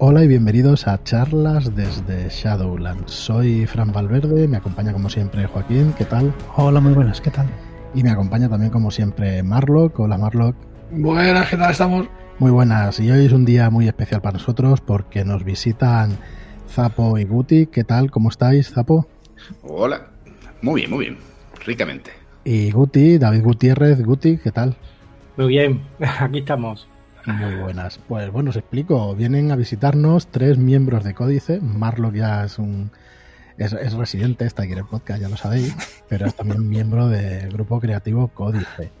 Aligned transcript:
Hola 0.00 0.22
y 0.22 0.28
bienvenidos 0.28 0.86
a 0.86 1.02
charlas 1.02 1.74
desde 1.74 2.28
Shadowlands. 2.28 3.10
Soy 3.10 3.66
Fran 3.66 3.90
Valverde, 3.90 4.46
me 4.46 4.58
acompaña 4.58 4.92
como 4.92 5.10
siempre 5.10 5.44
Joaquín, 5.46 5.92
¿qué 5.98 6.04
tal? 6.04 6.32
Hola, 6.54 6.78
muy 6.78 6.92
buenas, 6.92 7.20
¿qué 7.20 7.32
tal? 7.32 7.48
Y 7.94 8.04
me 8.04 8.10
acompaña 8.12 8.48
también 8.48 8.70
como 8.70 8.92
siempre 8.92 9.42
Marlock. 9.42 9.98
Hola 9.98 10.16
Marlock. 10.16 10.54
Buenas, 10.92 11.50
¿qué 11.50 11.56
tal 11.56 11.72
estamos? 11.72 12.06
Muy 12.38 12.52
buenas, 12.52 13.00
y 13.00 13.10
hoy 13.10 13.26
es 13.26 13.32
un 13.32 13.44
día 13.44 13.70
muy 13.70 13.88
especial 13.88 14.20
para 14.20 14.34
nosotros 14.34 14.80
porque 14.80 15.24
nos 15.24 15.42
visitan 15.42 16.16
Zapo 16.70 17.18
y 17.18 17.24
Guti. 17.24 17.66
¿Qué 17.66 17.82
tal? 17.82 18.12
¿Cómo 18.12 18.28
estáis, 18.28 18.70
Zapo? 18.70 19.08
Hola, 19.64 20.10
muy 20.62 20.82
bien, 20.82 20.90
muy 20.92 21.06
bien, 21.06 21.18
ricamente. 21.66 22.12
Y 22.44 22.70
Guti, 22.70 23.18
David 23.18 23.42
Gutiérrez, 23.42 24.00
Guti, 24.04 24.38
¿qué 24.38 24.52
tal? 24.52 24.76
Muy 25.36 25.48
bien, 25.48 25.80
aquí 26.20 26.38
estamos. 26.38 26.86
Muy 27.28 27.56
buenas. 27.56 28.00
Pues 28.08 28.30
bueno, 28.30 28.50
os 28.50 28.56
explico. 28.56 29.14
Vienen 29.14 29.50
a 29.50 29.56
visitarnos 29.56 30.28
tres 30.28 30.56
miembros 30.56 31.04
de 31.04 31.12
Códice. 31.12 31.60
Marlock 31.60 32.14
ya 32.14 32.44
es 32.44 32.58
un 32.58 32.90
es, 33.58 33.92
residente, 33.92 34.46
está 34.46 34.62
aquí 34.62 34.72
en 34.72 34.78
el 34.78 34.86
podcast, 34.86 35.20
ya 35.20 35.28
lo 35.28 35.36
sabéis, 35.36 35.76
pero 36.08 36.26
es 36.26 36.34
también 36.34 36.66
miembro 36.70 37.08
del 37.08 37.52
grupo 37.52 37.80
creativo 37.80 38.28
Códice. 38.28 38.92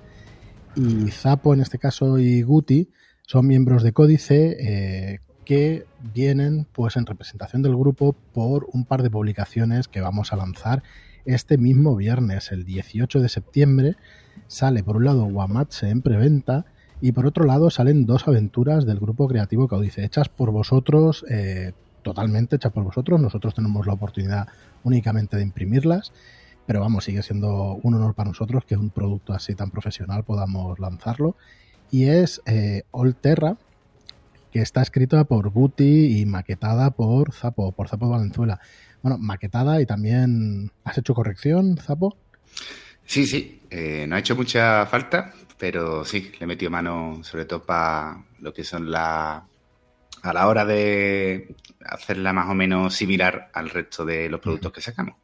Y 0.76 1.10
Zapo, 1.10 1.54
en 1.54 1.60
este 1.60 1.78
caso, 1.78 2.18
y 2.18 2.42
Guti 2.42 2.90
son 3.22 3.46
miembros 3.46 3.82
de 3.82 3.92
Códice 3.92 4.56
eh, 4.60 5.20
que 5.46 5.86
vienen 6.12 6.66
pues 6.70 6.96
en 6.96 7.06
representación 7.06 7.62
del 7.62 7.76
grupo 7.76 8.12
por 8.12 8.66
un 8.72 8.84
par 8.84 9.02
de 9.02 9.10
publicaciones 9.10 9.88
que 9.88 10.02
vamos 10.02 10.34
a 10.34 10.36
lanzar 10.36 10.82
este 11.24 11.56
mismo 11.56 11.96
viernes, 11.96 12.52
el 12.52 12.66
18 12.66 13.20
de 13.20 13.28
septiembre. 13.30 13.96
Sale 14.48 14.82
por 14.82 14.96
un 14.96 15.06
lado 15.06 15.24
Guamache 15.24 15.88
en 15.88 16.02
preventa 16.02 16.66
y 17.00 17.12
por 17.12 17.26
otro 17.26 17.44
lado 17.44 17.70
salen 17.70 18.06
dos 18.06 18.26
aventuras 18.26 18.86
del 18.86 18.98
grupo 18.98 19.28
creativo 19.28 19.68
Caudice, 19.68 20.04
hechas 20.04 20.28
por 20.28 20.50
vosotros, 20.50 21.24
eh, 21.28 21.72
totalmente 22.02 22.56
hechas 22.56 22.72
por 22.72 22.84
vosotros. 22.84 23.20
Nosotros 23.20 23.54
tenemos 23.54 23.86
la 23.86 23.92
oportunidad 23.92 24.48
únicamente 24.82 25.36
de 25.36 25.42
imprimirlas, 25.42 26.12
pero 26.66 26.80
vamos, 26.80 27.04
sigue 27.04 27.22
siendo 27.22 27.78
un 27.82 27.94
honor 27.94 28.14
para 28.14 28.30
nosotros 28.30 28.64
que 28.64 28.76
un 28.76 28.90
producto 28.90 29.32
así 29.32 29.54
tan 29.54 29.70
profesional 29.70 30.24
podamos 30.24 30.78
lanzarlo. 30.78 31.36
Y 31.90 32.04
es 32.04 32.42
eh, 32.46 32.82
Olterra, 32.90 33.56
que 34.50 34.60
está 34.60 34.82
escrita 34.82 35.24
por 35.24 35.48
Guti 35.50 36.20
y 36.20 36.26
maquetada 36.26 36.90
por 36.90 37.32
Zapo, 37.32 37.72
por 37.72 37.88
Zapo 37.88 38.08
Valenzuela. 38.08 38.60
Bueno, 39.02 39.18
maquetada 39.18 39.80
y 39.80 39.86
también... 39.86 40.72
¿Has 40.84 40.98
hecho 40.98 41.14
corrección, 41.14 41.76
Zapo? 41.78 42.16
Sí, 43.06 43.26
sí, 43.26 43.62
eh, 43.70 44.06
no 44.08 44.16
ha 44.16 44.18
hecho 44.18 44.36
mucha 44.36 44.84
falta, 44.86 45.32
pero 45.58 46.04
sí, 46.04 46.32
le 46.38 46.44
he 46.44 46.46
metido 46.46 46.70
mano 46.70 47.20
sobre 47.22 47.44
todo 47.44 47.64
para 47.64 48.24
lo 48.40 48.52
que 48.52 48.64
son 48.64 48.90
la... 48.90 49.46
a 50.22 50.32
la 50.32 50.48
hora 50.48 50.64
de 50.64 51.54
hacerla 51.84 52.32
más 52.32 52.48
o 52.48 52.54
menos 52.54 52.94
similar 52.94 53.50
al 53.52 53.70
resto 53.70 54.04
de 54.04 54.28
los 54.28 54.40
productos 54.40 54.72
que 54.72 54.80
sacamos. 54.80 55.16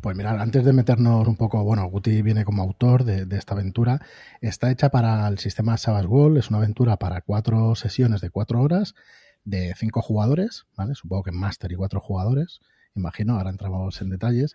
Pues 0.00 0.16
mirad, 0.16 0.40
antes 0.40 0.64
de 0.64 0.72
meternos 0.72 1.26
un 1.26 1.36
poco, 1.36 1.64
bueno, 1.64 1.86
Guti 1.86 2.20
viene 2.20 2.44
como 2.44 2.62
autor 2.62 3.04
de, 3.04 3.26
esta 3.36 3.54
aventura. 3.54 4.00
Está 4.40 4.70
hecha 4.70 4.90
para 4.90 5.26
el 5.26 5.38
sistema 5.38 5.76
Savage 5.78 6.06
Wall, 6.06 6.36
es 6.36 6.50
una 6.50 6.58
aventura 6.58 6.98
para 6.98 7.22
cuatro 7.22 7.74
sesiones 7.74 8.20
de 8.20 8.30
cuatro 8.30 8.60
horas, 8.60 8.94
de 9.44 9.74
cinco 9.76 10.02
jugadores, 10.02 10.66
¿vale? 10.76 10.94
Supongo 10.94 11.22
que 11.24 11.32
Master 11.32 11.72
y 11.72 11.76
cuatro 11.76 12.00
jugadores, 12.00 12.60
imagino, 12.94 13.36
ahora 13.36 13.50
entramos 13.50 14.00
en 14.02 14.10
detalles. 14.10 14.54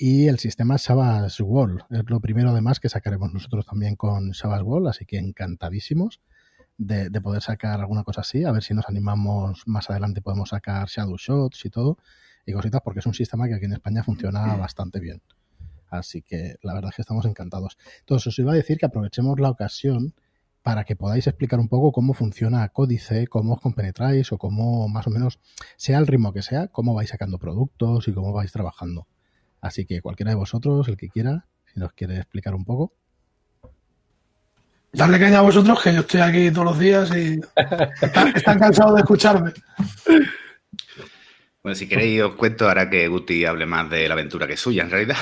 Y 0.00 0.28
el 0.28 0.38
sistema 0.38 0.78
Savage 0.78 1.42
Wall 1.42 1.84
es 1.90 2.08
lo 2.08 2.20
primero 2.20 2.50
además 2.50 2.78
que 2.78 2.88
sacaremos 2.88 3.34
nosotros 3.34 3.66
también 3.66 3.96
con 3.96 4.32
Savage 4.32 4.62
Wall, 4.62 4.86
así 4.86 5.04
que 5.04 5.18
encantadísimos 5.18 6.20
de, 6.76 7.10
poder 7.20 7.42
sacar 7.42 7.80
alguna 7.80 8.04
cosa 8.04 8.20
así. 8.20 8.44
A 8.44 8.52
ver 8.52 8.62
si 8.62 8.74
nos 8.74 8.88
animamos 8.88 9.66
más 9.66 9.90
adelante, 9.90 10.22
podemos 10.22 10.50
sacar 10.50 10.86
Shadow 10.86 11.16
Shots 11.16 11.64
y 11.64 11.70
todo 11.70 11.98
y 12.46 12.52
cositas, 12.52 12.80
porque 12.82 13.00
es 13.00 13.06
un 13.06 13.14
sistema 13.14 13.48
que 13.48 13.54
aquí 13.54 13.64
en 13.64 13.72
España 13.72 14.04
funciona 14.04 14.54
bastante 14.54 15.00
bien. 15.00 15.20
Así 15.88 16.22
que 16.22 16.54
la 16.62 16.74
verdad 16.74 16.90
es 16.90 16.96
que 16.96 17.02
estamos 17.02 17.26
encantados. 17.26 17.76
Entonces 17.98 18.28
os 18.28 18.38
iba 18.38 18.52
a 18.52 18.54
decir 18.54 18.78
que 18.78 18.86
aprovechemos 18.86 19.40
la 19.40 19.50
ocasión 19.50 20.14
para 20.62 20.84
que 20.84 20.94
podáis 20.94 21.26
explicar 21.26 21.58
un 21.58 21.68
poco 21.68 21.90
cómo 21.90 22.14
funciona 22.14 22.68
Códice, 22.68 23.26
cómo 23.26 23.54
os 23.54 23.60
compenetráis 23.60 24.30
o 24.30 24.38
cómo 24.38 24.88
más 24.88 25.08
o 25.08 25.10
menos, 25.10 25.40
sea 25.76 25.98
el 25.98 26.06
ritmo 26.06 26.32
que 26.32 26.42
sea, 26.42 26.68
cómo 26.68 26.94
vais 26.94 27.10
sacando 27.10 27.38
productos 27.38 28.06
y 28.06 28.12
cómo 28.12 28.32
vais 28.32 28.52
trabajando. 28.52 29.08
Así 29.60 29.84
que 29.84 30.00
cualquiera 30.00 30.30
de 30.30 30.36
vosotros, 30.36 30.86
el 30.88 30.96
que 30.96 31.08
quiera, 31.08 31.46
si 31.72 31.80
nos 31.80 31.92
quiere 31.92 32.16
explicar 32.16 32.54
un 32.54 32.64
poco. 32.64 32.92
Darle 34.92 35.18
caña 35.18 35.38
a 35.38 35.42
vosotros, 35.42 35.82
que 35.82 35.92
yo 35.92 36.00
estoy 36.00 36.20
aquí 36.20 36.50
todos 36.50 36.64
los 36.64 36.78
días 36.78 37.14
y 37.14 37.40
están, 38.00 38.58
cansados 38.58 38.94
de 38.94 39.00
escucharme. 39.00 39.52
Bueno, 41.62 41.74
si 41.74 41.86
queréis 41.86 42.22
os 42.22 42.34
cuento 42.34 42.66
ahora 42.66 42.88
que 42.88 43.08
Guti 43.08 43.44
hable 43.44 43.66
más 43.66 43.90
de 43.90 44.08
la 44.08 44.14
aventura 44.14 44.46
que 44.46 44.56
suya, 44.56 44.84
en 44.84 44.90
realidad. 44.90 45.16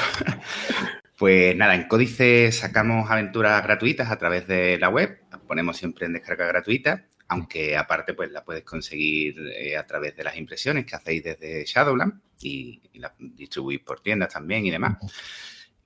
Pues 1.18 1.56
nada, 1.56 1.74
en 1.74 1.88
Códice 1.88 2.52
sacamos 2.52 3.10
aventuras 3.10 3.62
gratuitas 3.62 4.10
a 4.10 4.18
través 4.18 4.46
de 4.46 4.78
la 4.78 4.90
web, 4.90 5.22
las 5.30 5.40
ponemos 5.40 5.78
siempre 5.78 6.04
en 6.04 6.12
descarga 6.12 6.46
gratuita, 6.46 7.06
aunque 7.28 7.74
aparte 7.74 8.12
pues 8.12 8.30
la 8.30 8.44
puedes 8.44 8.64
conseguir 8.64 9.34
eh, 9.56 9.78
a 9.78 9.86
través 9.86 10.14
de 10.14 10.24
las 10.24 10.36
impresiones 10.36 10.84
que 10.84 10.94
hacéis 10.94 11.24
desde 11.24 11.64
Shadowland 11.64 12.20
y, 12.40 12.80
la 12.94 13.14
distribuís 13.18 13.80
por 13.80 14.00
tiendas 14.00 14.32
también 14.32 14.66
y 14.66 14.70
demás. 14.70 14.98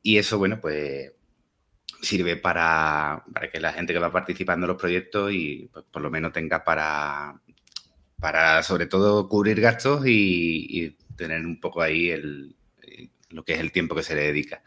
Y 0.02 0.18
eso, 0.18 0.38
bueno, 0.38 0.60
pues 0.60 1.12
sirve 2.02 2.36
para, 2.36 3.24
que 3.52 3.60
la 3.60 3.72
gente 3.72 3.92
que 3.92 3.98
va 3.98 4.12
participando 4.12 4.64
en 4.66 4.68
los 4.68 4.80
proyectos 4.80 5.32
y 5.32 5.68
pues, 5.72 5.84
por 5.90 6.02
lo 6.02 6.10
menos 6.10 6.32
tenga 6.32 6.64
para, 6.64 7.40
para 8.18 8.62
sobre 8.62 8.86
todo 8.86 9.28
cubrir 9.28 9.60
gastos 9.60 10.04
y, 10.06 10.96
tener 11.16 11.44
un 11.44 11.60
poco 11.60 11.82
ahí 11.82 12.08
el, 12.08 12.56
lo 13.28 13.44
que 13.44 13.52
es 13.52 13.60
el 13.60 13.72
tiempo 13.72 13.94
que 13.94 14.02
se 14.02 14.14
le 14.14 14.22
dedica. 14.22 14.62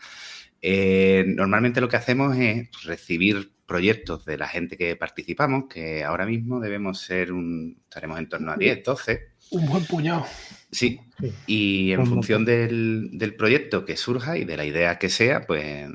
Eh, 0.61 1.25
normalmente 1.27 1.81
lo 1.81 1.89
que 1.89 1.95
hacemos 1.95 2.38
es 2.38 2.69
recibir 2.83 3.51
proyectos 3.65 4.23
de 4.23 4.38
la 4.38 4.47
gente 4.47 4.77
que 4.77 4.95
participamos, 4.95 5.65
que 5.67 6.03
ahora 6.03 6.27
mismo 6.27 6.59
debemos 6.59 7.00
ser 7.00 7.31
un, 7.31 7.81
estaremos 7.83 8.19
en 8.19 8.29
torno 8.29 8.51
a 8.51 8.57
10, 8.57 8.83
12. 8.83 9.32
Un 9.52 9.66
buen 9.68 9.86
puñado. 9.86 10.26
Sí, 10.72 11.00
y 11.46 11.92
en 11.92 12.06
función 12.08 12.46
del, 12.46 13.09
del, 13.14 13.36
proyecto 13.36 13.86
que 13.86 13.96
surja 13.96 14.38
y 14.38 14.46
de 14.46 14.58
la 14.58 14.66
idea 14.66 14.98
que 14.98 15.09
sea, 15.09 15.42
pues 15.46 15.88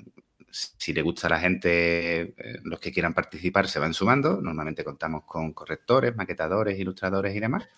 si 0.50 0.92
le 0.92 1.02
gusta 1.02 1.26
a 1.26 1.30
la 1.30 1.40
gente, 1.40 2.20
eh, 2.20 2.60
los 2.62 2.80
que 2.80 2.92
quieran 2.92 3.14
participar 3.14 3.68
se 3.68 3.78
van 3.78 3.94
sumando. 3.94 4.40
Normalmente 4.40 4.84
contamos 4.84 5.24
con 5.24 5.52
correctores, 5.52 6.16
maquetadores, 6.16 6.78
ilustradores 6.78 7.34
y 7.34 7.40
demás. 7.40 7.68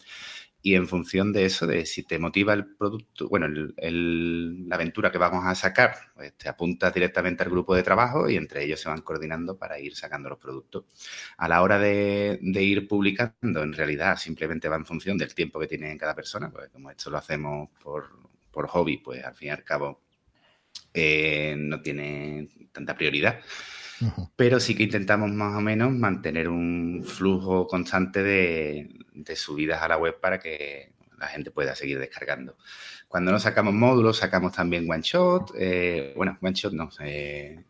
Y 0.62 0.75
en 0.75 0.87
función 0.87 1.32
de 1.32 1.47
eso, 1.47 1.66
de 1.66 1.87
si 1.87 2.03
te 2.03 2.19
motiva 2.19 2.53
el 2.53 2.66
producto, 2.66 3.28
bueno, 3.28 3.48
la 3.48 4.75
aventura 4.75 5.10
que 5.10 5.16
vamos 5.16 5.47
a 5.47 5.54
sacar, 5.54 5.94
pues 6.15 6.34
te 6.34 6.50
apuntas 6.50 6.93
directamente 6.93 7.43
al 7.43 7.48
grupo 7.50 7.75
de 7.75 7.82
trabajo 7.82 8.28
y 8.28 8.37
entre 8.37 8.65
ellos 8.65 8.81
se 8.81 8.91
van 8.91 9.00
coordinando 9.00 9.56
para 9.56 9.78
ir 9.81 9.97
sacando 9.97 10.28
los 10.28 10.38
productos. 10.38 10.84
A 11.38 11.48
la 11.48 11.62
hora 11.62 11.78
de, 11.78 12.38
ir 12.43 12.87
publicando, 12.87 13.62
en 13.62 13.72
realidad 13.72 14.19
simplemente 14.19 14.69
va 14.69 14.76
en 14.76 14.84
función 14.84 15.16
del 15.16 15.34
tiempo 15.34 15.59
que 15.59 15.66
tiene 15.66 15.97
cada 15.97 16.15
persona, 16.15 16.50
porque 16.50 16.69
como 16.69 16.91
esto 16.91 17.09
lo 17.10 17.16
hacemos 17.16 17.71
por, 17.82 18.10
por 18.50 18.69
hobby, 18.69 18.98
pues 18.98 19.25
al 19.25 19.34
fin 19.34 19.48
y 19.48 19.53
al 19.53 19.65
cabo 19.65 20.03
eh, 20.92 21.54
no 21.56 21.81
tiene 21.81 22.48
tanta 22.72 22.94
prioridad. 22.94 23.41
Pero 24.37 24.61
sí 24.61 24.75
que 24.75 24.84
intentamos 24.84 25.31
más 25.31 25.56
o 25.56 25.61
menos 25.61 25.93
mantener 25.93 26.49
un 26.49 27.05
flujo 27.05 27.66
constante 27.66 28.22
de, 28.22 29.37
subidas 29.37 29.83
a 29.83 29.88
la 29.88 29.99
web 29.99 30.19
para 30.21 30.38
que 30.38 30.93
la 31.19 31.28
gente 31.28 31.50
pueda 31.50 31.75
seguir 31.75 31.99
descargando. 31.99 32.56
Cuando 33.09 33.33
no 33.33 33.39
sacamos 33.39 33.75
módulos, 33.75 34.19
sacamos 34.19 34.53
también 34.53 34.91
one 34.91 35.03
shot. 35.03 35.53
Eh, 35.59 36.15
bueno, 36.16 36.39
one 36.41 36.55
shot 36.55 36.72
no, 36.72 36.91
sé 36.91 37.65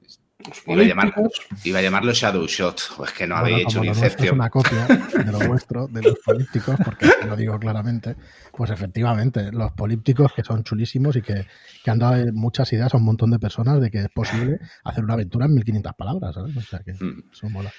Iba 0.66 0.82
a, 0.82 0.84
llamarlo, 0.84 1.30
iba 1.64 1.78
a, 1.78 1.82
llamarlo 1.82 2.12
Shadow 2.12 2.46
Shot, 2.46 2.80
o 2.98 3.04
es 3.04 3.12
que 3.12 3.26
no 3.26 3.36
habéis 3.36 3.62
hecho 3.62 3.80
un 3.80 3.86
Inception. 3.86 4.26
Es 4.26 4.32
una 4.32 4.50
copia 4.50 4.86
de 4.86 5.32
lo 5.32 5.38
vuestro, 5.40 5.86
de 5.88 6.02
los 6.02 6.18
polípticos, 6.24 6.76
porque 6.84 7.06
lo 7.26 7.36
digo 7.36 7.58
claramente, 7.58 8.16
pues 8.56 8.70
efectivamente, 8.70 9.52
los 9.52 9.72
polípticos 9.72 10.32
que 10.34 10.42
son 10.42 10.64
chulísimos 10.64 11.16
y 11.16 11.22
que, 11.22 11.46
que, 11.84 11.90
han 11.90 11.98
dado 11.98 12.32
muchas 12.32 12.72
ideas 12.72 12.94
a 12.94 12.96
un 12.96 13.04
montón 13.04 13.30
de 13.30 13.38
personas 13.38 13.80
de 13.80 13.90
que 13.90 13.98
es 13.98 14.08
posible 14.08 14.58
hacer 14.84 15.04
una 15.04 15.14
aventura 15.14 15.46
en 15.46 15.54
1500 15.54 15.92
palabras, 15.94 16.34
¿sabes? 16.34 16.56
O 16.56 16.60
sea 16.62 16.80
que 16.80 16.92
mm. 16.92 17.30
eso 17.32 17.48
mola. 17.50 17.72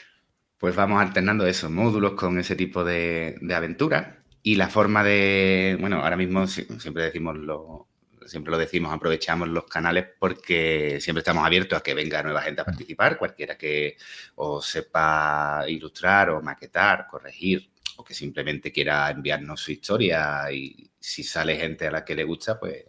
Pues 0.57 0.75
vamos 0.75 1.01
alternando 1.01 1.45
esos 1.47 1.71
módulos 1.71 2.13
con 2.13 2.37
ese 2.37 2.55
tipo 2.55 2.83
de, 2.83 3.37
de 3.41 3.55
aventura 3.55 4.19
y 4.43 4.55
la 4.55 4.69
forma 4.69 5.03
de, 5.03 5.77
bueno, 5.79 6.03
ahora 6.03 6.17
mismo 6.17 6.47
siempre 6.47 7.03
decimos 7.03 7.37
lo, 7.37 7.87
siempre 8.25 8.51
lo 8.51 8.57
decimos, 8.57 8.93
aprovechamos 8.93 9.47
los 9.49 9.65
canales 9.65 10.07
porque 10.19 10.99
siempre 11.01 11.19
estamos 11.19 11.45
abiertos 11.45 11.79
a 11.79 11.83
que 11.83 11.93
venga 11.93 12.23
nueva 12.23 12.41
gente 12.41 12.61
a 12.61 12.65
participar, 12.65 13.17
cualquiera 13.17 13.57
que 13.57 13.97
o 14.35 14.61
sepa 14.61 15.65
ilustrar 15.67 16.29
o 16.29 16.41
maquetar, 16.41 17.07
corregir, 17.07 17.71
o 17.97 18.03
que 18.03 18.13
simplemente 18.13 18.71
quiera 18.71 19.09
enviarnos 19.09 19.61
su 19.61 19.71
historia 19.71 20.51
y 20.51 20.89
si 20.99 21.23
sale 21.23 21.55
gente 21.55 21.87
a 21.87 21.91
la 21.91 22.05
que 22.05 22.15
le 22.15 22.23
gusta, 22.23 22.59
pues 22.59 22.85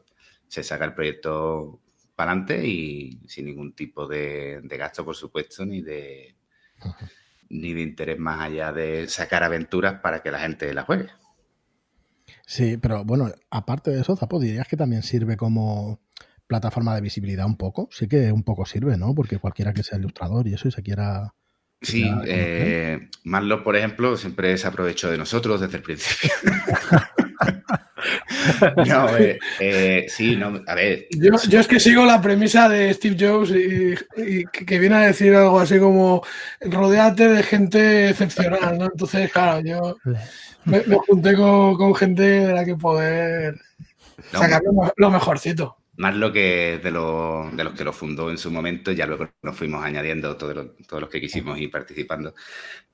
se 0.49 0.62
saca 0.62 0.84
el 0.84 0.94
proyecto 0.94 1.81
para 2.14 2.32
adelante 2.32 2.67
y 2.67 3.20
sin 3.26 3.46
ningún 3.46 3.73
tipo 3.73 4.06
de, 4.06 4.61
gasto, 4.62 5.05
por 5.05 5.17
supuesto, 5.17 5.64
ni 5.64 5.81
de, 5.81 6.37
ni 7.49 7.73
de 7.73 7.81
interés 7.81 8.19
más 8.19 8.40
allá 8.40 8.73
de 8.73 9.08
sacar 9.08 9.43
aventuras 9.43 10.00
para 10.00 10.23
que 10.23 10.31
la 10.31 10.40
gente 10.40 10.73
la 10.75 10.82
juegue. 10.82 11.08
Sí, 12.46 12.76
pero 12.76 13.04
bueno, 13.04 13.30
aparte 13.50 13.90
de 13.90 14.00
eso, 14.00 14.16
Zapo, 14.16 14.40
dirías 14.40 14.68
que 14.68 14.76
también 14.76 15.02
sirve 15.02 15.36
como 15.36 16.00
plataforma 16.46 16.94
de 16.94 17.00
visibilidad 17.00 17.46
un 17.46 17.56
poco. 17.56 17.88
Sí 17.90 18.08
que 18.08 18.32
un 18.32 18.42
poco 18.42 18.66
sirve, 18.66 18.96
¿no? 18.96 19.14
Porque 19.14 19.38
cualquiera 19.38 19.72
que 19.72 19.82
sea 19.82 19.98
ilustrador 19.98 20.46
y 20.48 20.54
eso 20.54 20.68
y 20.68 20.72
se 20.72 20.82
quiera 20.82 21.34
Sí, 21.82 22.08
eh, 22.26 23.08
Marlo, 23.24 23.64
por 23.64 23.76
ejemplo, 23.76 24.16
siempre 24.16 24.56
se 24.56 24.68
aprovechó 24.68 25.10
de 25.10 25.18
nosotros 25.18 25.60
desde 25.60 25.78
el 25.78 25.82
principio. 25.82 26.30
no, 28.87 29.17
eh, 29.17 29.38
eh, 29.61 30.06
sí, 30.08 30.37
no, 30.37 30.62
a 30.67 30.75
ver. 30.75 31.06
Yo, 31.11 31.34
es 31.34 31.69
que 31.69 31.81
sigo 31.81 32.05
la 32.05 32.20
premisa 32.20 32.69
de 32.69 32.93
Steve 32.94 33.17
Jobs 33.19 33.50
y, 33.50 34.44
que 34.46 34.79
viene 34.79 34.96
a 34.96 35.00
decir 35.00 35.34
algo 35.34 35.61
así 35.61 35.79
como 35.79 36.23
rodeate 36.61 37.29
de 37.29 37.43
gente 37.43 38.11
excepcional, 38.11 38.79
¿no? 38.79 38.84
Entonces, 38.87 39.31
claro, 39.32 39.61
yo 39.64 39.96
me, 40.64 40.81
junté 41.06 41.34
con, 41.34 41.94
gente 41.94 42.23
de 42.23 42.52
la 42.52 42.64
que 42.64 42.76
poder 42.76 43.61
sacar 44.32 44.62
lo 44.96 45.11
mejorcito 45.11 45.81
más 45.96 46.16
lo 46.16 46.32
que 46.32 46.80
de, 46.82 46.90
de 46.90 47.64
los 47.64 47.74
que 47.76 47.84
lo 47.84 47.92
fundó 47.92 48.30
en 48.30 48.38
su 48.38 48.50
momento, 48.50 48.92
ya 48.92 49.06
luego 49.06 49.30
nos 49.42 49.56
fuimos 49.56 49.84
añadiendo 49.84 50.36
todos 50.36 50.72
los 50.90 51.08
que 51.10 51.20
quisimos 51.20 51.58
ir 51.58 51.70
participando. 51.70 52.34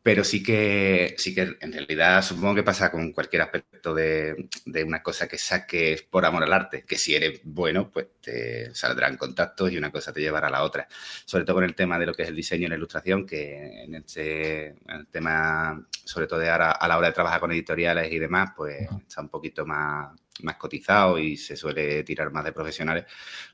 Pero 0.02 0.24
sí 0.24 0.42
que, 0.42 1.14
sí 1.18 1.34
que 1.34 1.56
en 1.60 1.72
realidad 1.72 2.22
supongo 2.22 2.54
que 2.56 2.62
pasa 2.62 2.90
con 2.90 3.12
cualquier 3.12 3.42
aspecto 3.42 3.94
de, 3.94 4.48
de 4.64 4.84
una 4.84 5.02
cosa 5.02 5.28
que 5.28 5.38
saques 5.38 6.02
por 6.02 6.24
amor 6.24 6.44
al 6.44 6.52
arte, 6.52 6.84
que 6.84 6.96
si 6.96 7.14
eres 7.14 7.40
bueno, 7.44 7.90
pues 7.90 8.06
te 8.20 8.74
saldrán 8.74 9.16
contactos 9.16 9.70
y 9.70 9.76
una 9.78 9.92
cosa 9.92 10.12
te 10.12 10.20
llevará 10.20 10.48
a 10.48 10.50
la 10.50 10.62
otra. 10.62 10.88
Sobre 11.24 11.44
todo 11.44 11.56
con 11.56 11.64
el 11.64 11.74
tema 11.74 11.98
de 11.98 12.06
lo 12.06 12.14
que 12.14 12.22
es 12.22 12.28
el 12.28 12.36
diseño 12.36 12.66
y 12.66 12.70
la 12.70 12.76
ilustración, 12.76 13.26
que 13.26 13.84
en 13.84 13.94
este 13.96 14.76
el 14.88 15.06
tema, 15.10 15.86
sobre 15.92 16.26
todo 16.26 16.40
de 16.40 16.50
ahora, 16.50 16.72
a 16.72 16.88
la 16.88 16.96
hora 16.98 17.08
de 17.08 17.14
trabajar 17.14 17.40
con 17.40 17.52
editoriales 17.52 18.10
y 18.10 18.18
demás, 18.18 18.52
pues 18.56 18.88
está 19.06 19.20
un 19.20 19.28
poquito 19.28 19.66
más 19.66 20.10
más 20.42 20.56
cotizado 20.56 21.18
y 21.18 21.36
se 21.36 21.56
suele 21.56 22.02
tirar 22.04 22.32
más 22.32 22.44
de 22.44 22.52
profesionales, 22.52 23.04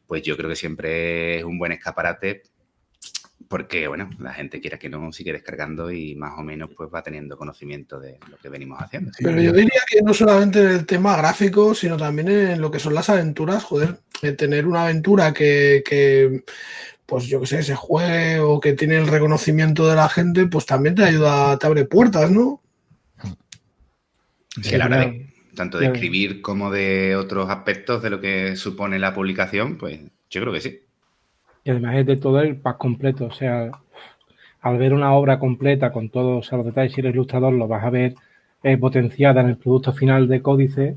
pues 0.06 0.22
yo 0.22 0.36
creo 0.36 0.48
que 0.48 0.56
siempre 0.56 1.38
es 1.38 1.44
un 1.44 1.58
buen 1.58 1.72
escaparate 1.72 2.42
porque, 3.48 3.88
bueno, 3.88 4.10
la 4.18 4.32
gente 4.32 4.60
quiera 4.60 4.78
que 4.78 4.88
no 4.88 5.12
sigue 5.12 5.32
descargando 5.32 5.90
y 5.90 6.14
más 6.14 6.32
o 6.38 6.42
menos 6.42 6.70
pues 6.76 6.88
va 6.92 7.02
teniendo 7.02 7.36
conocimiento 7.36 8.00
de 8.00 8.18
lo 8.30 8.36
que 8.38 8.48
venimos 8.48 8.80
haciendo. 8.80 9.12
Pero 9.18 9.40
yo 9.40 9.52
diría 9.52 9.82
que 9.88 10.02
no 10.02 10.14
solamente 10.14 10.60
en 10.60 10.68
el 10.68 10.86
tema 10.86 11.16
gráfico, 11.16 11.74
sino 11.74 11.96
también 11.96 12.28
en 12.28 12.60
lo 12.60 12.70
que 12.70 12.78
son 12.78 12.94
las 12.94 13.10
aventuras, 13.10 13.62
joder, 13.64 14.00
tener 14.36 14.66
una 14.66 14.84
aventura 14.84 15.32
que, 15.32 16.42
pues 17.06 17.26
yo 17.26 17.40
que 17.40 17.46
sé, 17.46 17.62
se 17.62 17.74
juegue 17.74 18.40
o 18.40 18.58
que 18.60 18.72
tiene 18.72 18.96
el 18.96 19.06
reconocimiento 19.06 19.86
de 19.86 19.96
la 19.96 20.08
gente, 20.08 20.46
pues 20.46 20.64
también 20.64 20.94
te 20.94 21.04
ayuda, 21.04 21.58
te 21.58 21.66
abre 21.66 21.84
puertas, 21.84 22.30
¿no? 22.30 22.62
Sí, 24.62 24.76
la 24.76 24.88
verdad 24.88 25.12
tanto 25.54 25.78
de 25.78 25.86
escribir 25.86 26.42
como 26.42 26.70
de 26.70 27.16
otros 27.16 27.48
aspectos 27.50 28.02
de 28.02 28.10
lo 28.10 28.20
que 28.20 28.56
supone 28.56 28.98
la 28.98 29.14
publicación, 29.14 29.78
pues 29.78 30.00
yo 30.30 30.40
creo 30.40 30.52
que 30.52 30.60
sí. 30.60 30.80
Y 31.64 31.70
además 31.70 31.96
es 31.96 32.06
de 32.06 32.16
todo 32.16 32.40
el 32.40 32.56
pack 32.56 32.78
completo, 32.78 33.26
o 33.26 33.32
sea, 33.32 33.70
al 34.60 34.78
ver 34.78 34.92
una 34.92 35.12
obra 35.12 35.38
completa 35.38 35.92
con 35.92 36.10
todos 36.10 36.50
los 36.50 36.64
detalles, 36.64 36.92
si 36.92 37.00
eres 37.00 37.14
ilustrador, 37.14 37.52
lo 37.52 37.68
vas 37.68 37.84
a 37.84 37.90
ver 37.90 38.14
eh, 38.62 38.76
potenciada 38.76 39.40
en 39.40 39.48
el 39.48 39.56
producto 39.56 39.92
final 39.92 40.28
de 40.28 40.42
códice, 40.42 40.96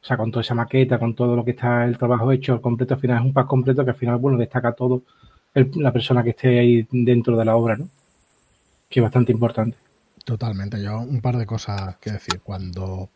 o 0.00 0.04
sea, 0.04 0.16
con 0.16 0.30
toda 0.30 0.42
esa 0.42 0.54
maqueta, 0.54 0.98
con 0.98 1.14
todo 1.14 1.34
lo 1.34 1.44
que 1.44 1.52
está 1.52 1.84
el 1.84 1.98
trabajo 1.98 2.30
hecho, 2.32 2.54
el 2.54 2.60
completo 2.60 2.96
final 2.96 3.18
es 3.18 3.24
un 3.24 3.32
pack 3.32 3.46
completo 3.46 3.84
que 3.84 3.90
al 3.90 3.96
final, 3.96 4.18
bueno, 4.18 4.38
destaca 4.38 4.72
todo 4.72 5.02
la 5.54 5.92
persona 5.92 6.22
que 6.22 6.30
esté 6.30 6.58
ahí 6.58 6.86
dentro 6.90 7.36
de 7.36 7.44
la 7.44 7.56
obra, 7.56 7.76
¿no? 7.76 7.88
Que 8.88 9.00
es 9.00 9.02
bastante 9.02 9.32
importante. 9.32 9.76
Totalmente. 10.24 10.82
Yo 10.82 10.98
un 10.98 11.20
par 11.20 11.36
de 11.36 11.46
cosas 11.46 11.96
que 11.98 12.10
decir. 12.10 12.40
Cuando 12.42 13.08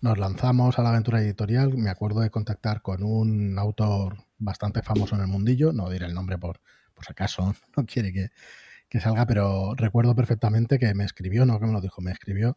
nos 0.00 0.18
lanzamos 0.18 0.78
a 0.78 0.82
la 0.82 0.90
aventura 0.90 1.20
editorial. 1.20 1.76
Me 1.76 1.90
acuerdo 1.90 2.20
de 2.20 2.30
contactar 2.30 2.82
con 2.82 3.02
un 3.02 3.58
autor 3.58 4.24
bastante 4.38 4.82
famoso 4.82 5.16
en 5.16 5.22
el 5.22 5.26
mundillo, 5.26 5.72
no 5.72 5.90
diré 5.90 6.06
el 6.06 6.14
nombre 6.14 6.38
por, 6.38 6.60
por 6.94 7.04
si 7.04 7.12
acaso 7.12 7.54
no 7.76 7.86
quiere 7.86 8.12
que, 8.12 9.00
salga, 9.00 9.26
pero 9.26 9.74
recuerdo 9.74 10.14
perfectamente 10.14 10.78
que 10.78 10.94
me 10.94 11.04
escribió, 11.04 11.44
no 11.44 11.58
que 11.60 11.66
me 11.66 11.72
lo 11.72 11.80
dijo, 11.80 12.00
me 12.00 12.12
escribió. 12.12 12.56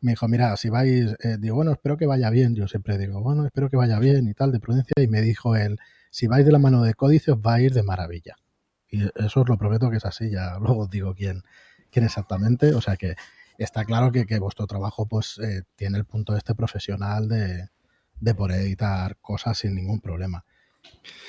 Me 0.00 0.12
dijo, 0.12 0.28
mira, 0.28 0.56
si 0.56 0.68
vais, 0.68 1.16
eh, 1.22 1.36
digo, 1.38 1.56
bueno, 1.56 1.72
espero 1.72 1.96
que 1.96 2.06
vaya 2.06 2.30
bien. 2.30 2.54
Yo 2.54 2.68
siempre 2.68 2.98
digo, 2.98 3.22
bueno, 3.22 3.46
espero 3.46 3.70
que 3.70 3.76
vaya 3.76 3.98
bien 3.98 4.28
y 4.28 4.34
tal, 4.34 4.52
de 4.52 4.60
prudencia. 4.60 4.94
Y 5.02 5.08
me 5.08 5.22
dijo 5.22 5.56
él, 5.56 5.78
si 6.10 6.26
vais 6.26 6.44
de 6.44 6.52
la 6.52 6.58
mano 6.58 6.82
de 6.82 6.94
códice, 6.94 7.32
os 7.32 7.38
va 7.38 7.54
a 7.54 7.60
ir 7.60 7.72
de 7.72 7.82
maravilla. 7.82 8.36
Y 8.90 9.04
eso 9.16 9.40
os 9.40 9.48
lo 9.48 9.58
prometo 9.58 9.90
que 9.90 9.96
es 9.96 10.04
así, 10.04 10.30
ya 10.30 10.58
luego 10.60 10.82
os 10.82 10.90
digo 10.90 11.14
quién, 11.14 11.42
quién 11.90 12.04
exactamente. 12.04 12.74
O 12.74 12.80
sea 12.80 12.96
que 12.96 13.16
está 13.58 13.84
claro 13.84 14.12
que, 14.12 14.38
vuestro 14.38 14.66
trabajo 14.66 15.06
pues 15.06 15.38
eh, 15.38 15.62
tiene 15.74 15.98
el 15.98 16.04
punto 16.04 16.36
este 16.36 16.54
profesional 16.54 17.28
de, 17.28 17.68
de, 18.20 18.34
poder 18.34 18.60
editar 18.60 19.16
cosas 19.20 19.58
sin 19.58 19.74
ningún 19.74 20.00
problema. 20.00 20.44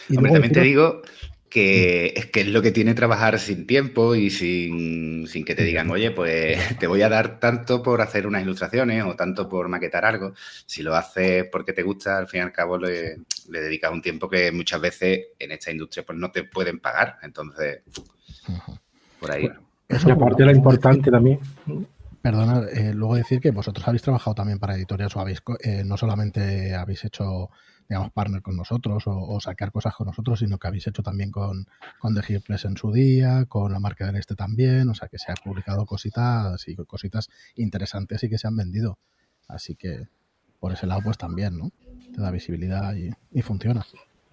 Y 0.10 0.16
también 0.16 0.52
te 0.52 0.62
digo 0.62 1.02
que 1.50 2.14
es 2.16 2.26
que 2.28 2.42
es 2.42 2.48
lo 2.48 2.62
que 2.62 2.72
tiene 2.72 2.94
trabajar 2.94 3.40
sin 3.40 3.66
tiempo 3.66 4.16
y 4.16 4.30
sin, 4.30 5.26
que 5.46 5.56
te 5.56 5.64
digan, 5.64 5.90
oye, 5.90 6.12
pues 6.12 6.58
te 6.80 6.88
voy 6.88 7.02
a 7.02 7.10
dar 7.10 7.40
tanto 7.40 7.82
por 7.82 8.02
hacer 8.02 8.28
unas 8.28 8.44
ilustraciones 8.44 9.04
o 9.06 9.16
tanto 9.16 9.48
por 9.48 9.68
maquetar 9.70 10.06
algo. 10.06 10.34
Si 10.66 10.84
lo 10.84 10.96
haces 10.96 11.46
porque 11.52 11.74
te 11.74 11.84
gusta, 11.84 12.18
al 12.18 12.28
fin 12.28 12.40
y 12.40 12.44
al 12.44 12.52
cabo 12.52 12.78
le, 12.78 13.18
dedicas 13.50 13.92
un 13.92 14.02
tiempo 14.02 14.30
que 14.30 14.52
muchas 14.52 14.82
veces 14.82 15.28
en 15.40 15.52
esta 15.52 15.72
industria 15.72 16.06
pues 16.06 16.18
no 16.18 16.32
te 16.32 16.44
pueden 16.44 16.80
pagar. 16.80 17.18
Entonces, 17.24 17.82
por 19.20 19.32
ahí. 19.32 19.50
Eso 19.88 20.10
y 20.10 20.12
aparte 20.12 20.44
lo 20.44 20.52
importante 20.52 21.10
también 21.10 21.40
Perdona, 22.28 22.68
eh, 22.74 22.94
luego 22.94 23.16
decir 23.16 23.40
que 23.40 23.52
vosotros 23.52 23.88
habéis 23.88 24.02
trabajado 24.02 24.36
también 24.36 24.60
para 24.60 24.76
editoriales 24.76 25.16
o 25.16 25.22
habéis, 25.22 25.42
eh, 25.64 25.84
no 25.86 25.96
solamente 25.96 26.76
habéis 26.76 27.06
hecho, 27.06 27.50
digamos, 27.88 28.12
partner 28.12 28.42
con 28.42 28.58
nosotros 28.58 29.04
o, 29.06 29.40
sacar 29.40 29.72
cosas 29.72 29.96
con 29.96 30.08
nosotros, 30.08 30.40
sino 30.40 30.58
que 30.58 30.68
habéis 30.68 30.86
hecho 30.88 31.02
también 31.02 31.32
con, 31.32 31.68
con 32.00 32.14
The 32.14 32.42
Press 32.42 32.66
en 32.66 32.76
su 32.76 32.92
día, 32.92 33.46
con 33.46 33.72
la 33.72 33.80
marca 33.80 34.06
del 34.06 34.18
Este 34.18 34.36
también, 34.36 34.90
o 34.90 34.94
sea 34.94 35.08
que 35.08 35.18
se 35.18 35.32
ha 35.32 35.36
publicado 35.36 35.86
cositas 35.86 36.68
y 36.68 36.76
cositas 36.76 37.30
interesantes 37.56 38.22
y 38.26 38.30
que 38.30 38.38
se 38.38 38.46
han 38.46 38.58
vendido. 38.58 38.98
Así 39.48 39.76
que 39.76 40.10
por 40.60 40.74
ese 40.74 40.86
lado, 40.86 41.00
pues 41.06 41.18
también, 41.18 41.58
¿no? 41.58 41.72
Te 42.14 42.22
da 42.22 42.30
visibilidad 42.30 42.94
y, 42.94 43.42
funciona. 43.42 43.86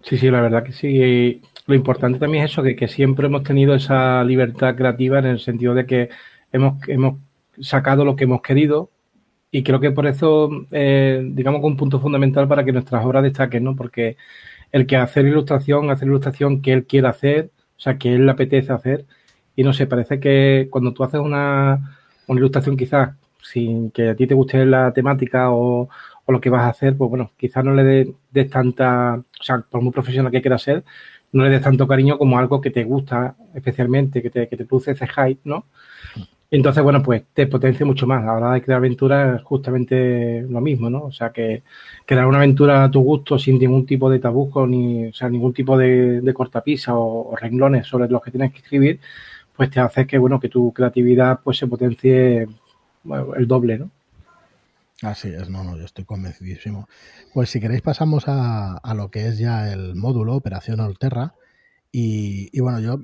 Sí, 0.03 0.19
sí, 0.19 0.33
la 0.33 0.41
verdad 0.41 0.65
que 0.65 0.73
sí. 0.73 1.43
Lo 1.67 1.77
importante 1.77 2.19
también 2.19 2.43
es 2.43 2.51
eso, 2.51 2.65
que, 2.65 2.75
que 2.75 2.89
siempre 2.89 3.29
hemos 3.29 3.45
tenido 3.45 3.73
esa 3.73 4.25
libertad 4.25 4.75
creativa 4.75 5.21
en 5.21 5.27
el 5.27 5.39
sentido 5.39 5.75
de 5.75 5.87
que 5.87 6.09
hemos, 6.51 6.77
hemos 6.89 7.19
sacado 7.61 8.05
lo 8.05 8.17
que 8.17 8.25
hemos 8.25 8.43
querido 8.43 8.91
y 9.51 9.63
creo 9.63 9.81
que 9.81 9.93
por 9.93 10.07
eso, 10.07 10.51
eh, 10.73 11.23
digamos 11.33 11.61
que 11.61 11.67
un 11.67 11.77
punto 11.77 12.01
fundamental 12.01 12.49
para 12.49 12.65
que 12.65 12.73
nuestras 12.73 13.05
obras 13.05 13.23
destaquen, 13.23 13.63
¿no? 13.63 13.77
Porque 13.77 14.17
el 14.73 14.87
que 14.87 14.97
hacer 14.97 15.27
ilustración, 15.27 15.91
hacer 15.91 16.09
ilustración 16.09 16.61
que 16.61 16.73
él 16.73 16.87
quiera 16.87 17.11
hacer, 17.11 17.53
o 17.77 17.81
sea, 17.81 17.97
que 17.97 18.15
él 18.15 18.27
le 18.27 18.33
apetece 18.33 18.73
hacer, 18.73 19.07
y 19.55 19.63
no 19.63 19.73
sé, 19.73 19.87
parece 19.87 20.19
que 20.21 20.69
cuando 20.71 20.93
tú 20.93 21.05
haces 21.05 21.21
una, 21.21 21.99
una 22.27 22.41
ilustración 22.41 22.77
quizás 22.77 23.15
sin 23.43 23.91
que 23.93 24.11
a 24.11 24.17
ti 24.17 24.27
te 24.27 24.35
guste 24.35 24.65
la 24.67 24.93
temática 24.93 25.51
o, 25.53 25.89
o 26.25 26.33
lo 26.33 26.41
que 26.41 26.51
vas 26.51 26.63
a 26.63 26.71
hacer, 26.71 26.97
pues 26.97 27.11
bueno, 27.11 27.33
quizás 27.37 27.65
no 27.65 27.75
le 27.75 28.15
des, 28.33 28.51
tanta, 28.51 29.15
o 29.17 29.43
sea, 29.43 29.61
por 29.71 29.83
muy 29.83 29.93
profesional 29.93 30.33
que 30.33 30.41
quieras 30.43 30.63
ser, 30.63 30.85
no 31.33 31.45
le 31.45 31.51
des 31.51 31.63
tanto 31.63 31.87
cariño 31.87 32.19
como 32.19 32.39
algo 32.39 32.61
que 32.61 32.71
te 32.71 32.85
gusta 32.85 33.37
especialmente, 33.55 34.23
que 34.23 34.31
te, 34.31 34.49
que 34.49 34.57
te 34.57 34.65
produce 34.65 34.93
ese 34.93 35.07
hype, 35.07 35.41
¿no? 35.45 35.67
Entonces, 36.57 36.85
bueno, 36.85 37.03
pues 37.03 37.25
te 37.35 37.49
potencia 37.49 37.85
mucho 37.85 38.07
más. 38.07 38.25
La 38.25 38.35
hora 38.35 38.53
de 38.53 38.63
crear 38.63 38.79
aventuras 38.79 39.41
es 39.41 39.43
justamente 39.43 40.43
lo 40.43 40.61
mismo, 40.61 40.89
¿no? 40.89 41.07
O 41.07 41.13
sea, 41.13 41.31
que 41.31 41.65
crear 42.07 42.27
una 42.27 42.39
aventura 42.39 42.85
a 42.85 42.91
tu 42.93 43.01
gusto 43.01 43.41
sin 43.41 43.59
ningún 43.59 43.85
tipo 43.87 44.09
de 44.09 44.21
tabuco, 44.21 44.65
ni, 44.65 45.07
o 45.07 45.13
sea, 45.13 45.29
ningún 45.29 45.53
tipo 45.53 45.77
de, 45.77 46.33
cortapisa 46.33 46.93
o, 46.95 47.35
renglones 47.35 47.89
sobre 47.89 48.09
los 48.09 48.23
que 48.23 48.31
tienes 48.31 48.53
que 48.53 48.59
escribir, 48.59 49.01
pues 49.57 49.69
te 49.69 49.81
hace 49.81 50.07
que, 50.07 50.17
bueno, 50.17 50.39
que 50.39 50.49
tu 50.49 50.73
creatividad 50.73 51.41
pues 51.43 51.59
se 51.59 51.67
potencie 51.67 52.47
el 53.37 53.49
doble, 53.49 53.79
¿no? 53.79 53.91
Así 55.03 55.31
es, 55.31 55.51
no, 55.51 55.65
no, 55.65 55.77
yo 55.77 55.85
estoy 55.85 56.05
convencidísimo. 56.05 56.89
Pues 57.33 57.51
si 57.51 57.59
queréis 57.59 57.83
pasamos 57.83 58.29
a, 58.29 58.77
a 58.77 58.95
lo 58.95 59.11
que 59.11 59.27
es 59.27 59.39
ya 59.39 59.73
el 59.73 59.97
módulo 59.97 60.37
Operación 60.37 60.79
Alterra, 60.79 61.35
y, 61.97 62.59
bueno, 62.59 62.81
yo 62.81 62.99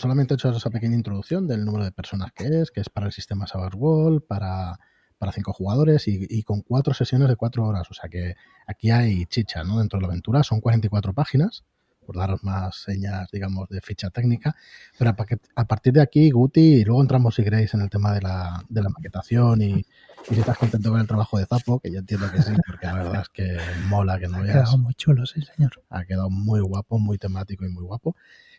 solamente 0.00 0.32
he 0.32 0.36
hecho 0.36 0.48
esa 0.48 0.70
pequeña 0.70 0.96
introducción 0.96 1.46
del 1.46 1.66
número 1.66 1.84
de 1.84 1.92
personas 1.92 2.32
que 2.32 2.62
es, 2.62 2.70
que 2.70 2.80
es 2.80 2.88
para 2.88 3.04
el 3.04 3.12
sistema 3.12 3.44
World, 3.74 4.22
para, 4.26 4.80
para 5.18 5.32
cinco 5.32 5.52
jugadores 5.52 6.08
y, 6.08 6.42
con 6.42 6.62
cuatro 6.62 6.94
sesiones 6.94 7.28
de 7.28 7.36
cuatro 7.36 7.66
horas. 7.66 7.90
O 7.90 7.92
sea 7.94 8.08
que 8.08 8.36
aquí 8.66 8.90
hay 8.90 9.26
chicha, 9.26 9.64
¿no? 9.64 9.80
Dentro 9.80 9.98
de 9.98 10.04
la 10.04 10.08
aventura 10.08 10.42
son 10.44 10.62
44 10.62 11.12
páginas, 11.12 11.64
por 12.04 12.16
daros 12.16 12.42
más 12.44 12.76
señas, 12.76 13.28
digamos, 13.32 13.68
de 13.68 13.80
ficha 13.80 14.10
técnica. 14.10 14.54
Pero 14.98 15.10
a, 15.54 15.64
partir 15.64 15.92
de 15.92 16.00
aquí, 16.00 16.30
Guti, 16.30 16.60
y 16.60 16.84
luego 16.84 17.02
entramos, 17.02 17.34
si 17.34 17.44
queréis, 17.44 17.72
en 17.74 17.82
el 17.82 17.90
tema 17.90 18.12
de 18.12 18.22
la, 18.22 18.64
de 18.68 18.82
la 18.82 18.88
maquetación 18.88 19.62
y, 19.62 19.86
y 20.30 20.34
si 20.34 20.40
estás 20.40 20.58
contento 20.58 20.90
con 20.90 21.00
el 21.00 21.06
trabajo 21.06 21.38
de 21.38 21.46
Zapo, 21.46 21.80
que 21.80 21.90
yo 21.90 21.98
entiendo 21.98 22.30
que 22.30 22.42
sí, 22.42 22.52
porque 22.66 22.86
la 22.86 22.94
verdad 22.94 23.22
es 23.22 23.28
que 23.28 23.56
mola 23.88 24.18
que 24.18 24.28
no 24.28 24.42
veas. 24.42 24.56
Ha 24.56 24.60
quedado 24.60 24.78
muy 24.78 24.94
chulo, 24.94 25.26
sí, 25.26 25.40
señor. 25.42 25.82
Ha 25.90 26.04
quedado 26.04 26.30
muy 26.30 26.60
guapo, 26.60 26.98
muy 26.98 27.18
temático 27.18 27.64
y 27.64 27.68
muy 27.68 27.82
guapo. 27.82 28.16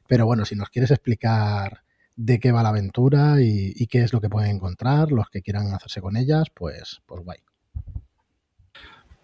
Pero 0.08 0.26
bueno, 0.26 0.46
si 0.46 0.56
nos 0.56 0.70
quieres 0.70 0.92
explicar 0.92 1.84
de 2.16 2.40
qué 2.40 2.52
va 2.52 2.64
la 2.64 2.70
aventura 2.70 3.42
y, 3.42 3.88
qué 3.88 4.04
es 4.04 4.14
lo 4.14 4.22
que 4.22 4.30
pueden 4.30 4.52
encontrar, 4.52 5.12
los 5.12 5.30
que 5.30 5.42
quieran 5.42 5.74
hacerse 5.74 6.02
con 6.02 6.18
ellas, 6.18 6.48
pues, 6.54 7.02
pues 7.06 7.24
guay. 7.24 7.40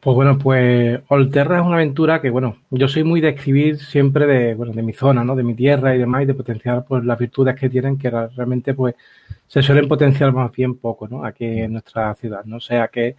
Pues 0.01 0.15
bueno, 0.15 0.37
pues 0.37 1.01
Olterra 1.09 1.59
es 1.59 1.65
una 1.65 1.75
aventura 1.75 2.21
que, 2.21 2.29
bueno, 2.29 2.57
yo 2.69 2.87
soy 2.87 3.03
muy 3.03 3.19
de 3.19 3.29
escribir 3.29 3.77
siempre 3.79 4.25
de, 4.25 4.53
bueno, 4.53 4.71
de 4.71 4.81
mi 4.81 4.93
zona, 4.93 5.25
¿no? 5.25 5.35
De 5.35 5.43
mi 5.43 5.55
tierra 5.55 5.93
y 5.93 5.99
demás, 5.99 6.23
y 6.23 6.25
de 6.25 6.33
potenciar 6.33 6.85
pues 6.87 7.03
las 7.03 7.19
virtudes 7.19 7.55
que 7.55 7.69
tienen, 7.69 7.97
que 7.97 8.09
realmente 8.09 8.73
pues 8.73 8.95
se 9.47 9.61
suelen 9.61 9.89
potenciar 9.89 10.31
más 10.31 10.51
bien 10.53 10.75
poco, 10.77 11.07
¿no? 11.09 11.25
Aquí 11.25 11.45
en 11.45 11.73
nuestra 11.73 12.15
ciudad, 12.15 12.45
¿no? 12.45 12.57
O 12.57 12.59
sea 12.61 12.87
que 12.87 13.17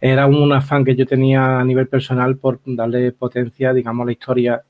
era 0.00 0.26
un 0.26 0.52
afán 0.52 0.84
que 0.84 0.96
yo 0.96 1.06
tenía 1.06 1.60
a 1.60 1.64
nivel 1.64 1.86
personal 1.88 2.36
por 2.38 2.60
darle 2.66 3.12
potencia, 3.12 3.72
digamos, 3.72 4.02
a 4.04 4.06
la 4.06 4.12
historia 4.12 4.62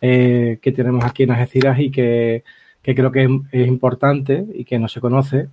eh, 0.00 0.58
que 0.60 0.72
tenemos 0.72 1.04
aquí 1.04 1.22
en 1.22 1.30
Algeciras 1.32 1.78
y 1.78 1.90
que, 1.90 2.42
creo 2.82 3.12
que 3.12 3.28
es, 3.52 3.68
importante 3.68 4.44
y 4.54 4.64
que 4.64 4.78
no 4.78 4.88
se 4.88 5.00
conoce. 5.00 5.48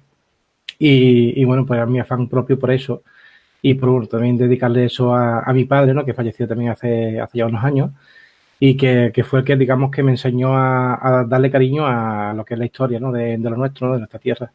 Y, 0.80 1.40
y 1.40 1.46
bueno, 1.46 1.66
pues 1.66 1.80
a 1.80 1.86
mi 1.86 2.00
afán 2.00 2.28
propio 2.28 2.58
por 2.60 2.72
eso 2.72 3.04
y 3.66 3.76
por 3.76 4.08
también 4.08 4.38
dedicarle 4.38 4.86
eso 4.86 5.16
a, 5.16 5.52
mi 5.54 5.64
padre, 5.64 5.94
¿no? 5.94 6.06
que 6.06 6.14
falleció 6.14 6.46
también 6.48 6.72
hace, 6.72 7.20
hace 7.22 7.38
ya 7.38 7.46
unos 7.48 7.64
años 7.64 7.92
y 8.60 8.76
que, 8.78 9.12
fue 9.24 9.40
el 9.40 9.46
que, 9.46 9.56
digamos, 9.56 9.90
que 9.90 10.04
me 10.04 10.12
enseñó 10.12 10.56
a, 10.56 11.26
darle 11.28 11.50
cariño 11.50 11.86
a 11.88 12.34
lo 12.34 12.44
que 12.46 12.56
es 12.56 12.60
la 12.60 12.66
historia 12.66 13.00
¿no? 13.00 13.12
de, 13.12 13.38
lo 13.38 13.56
nuestro, 13.58 13.94
de 13.94 14.00
nuestra 14.00 14.20
tierra. 14.20 14.52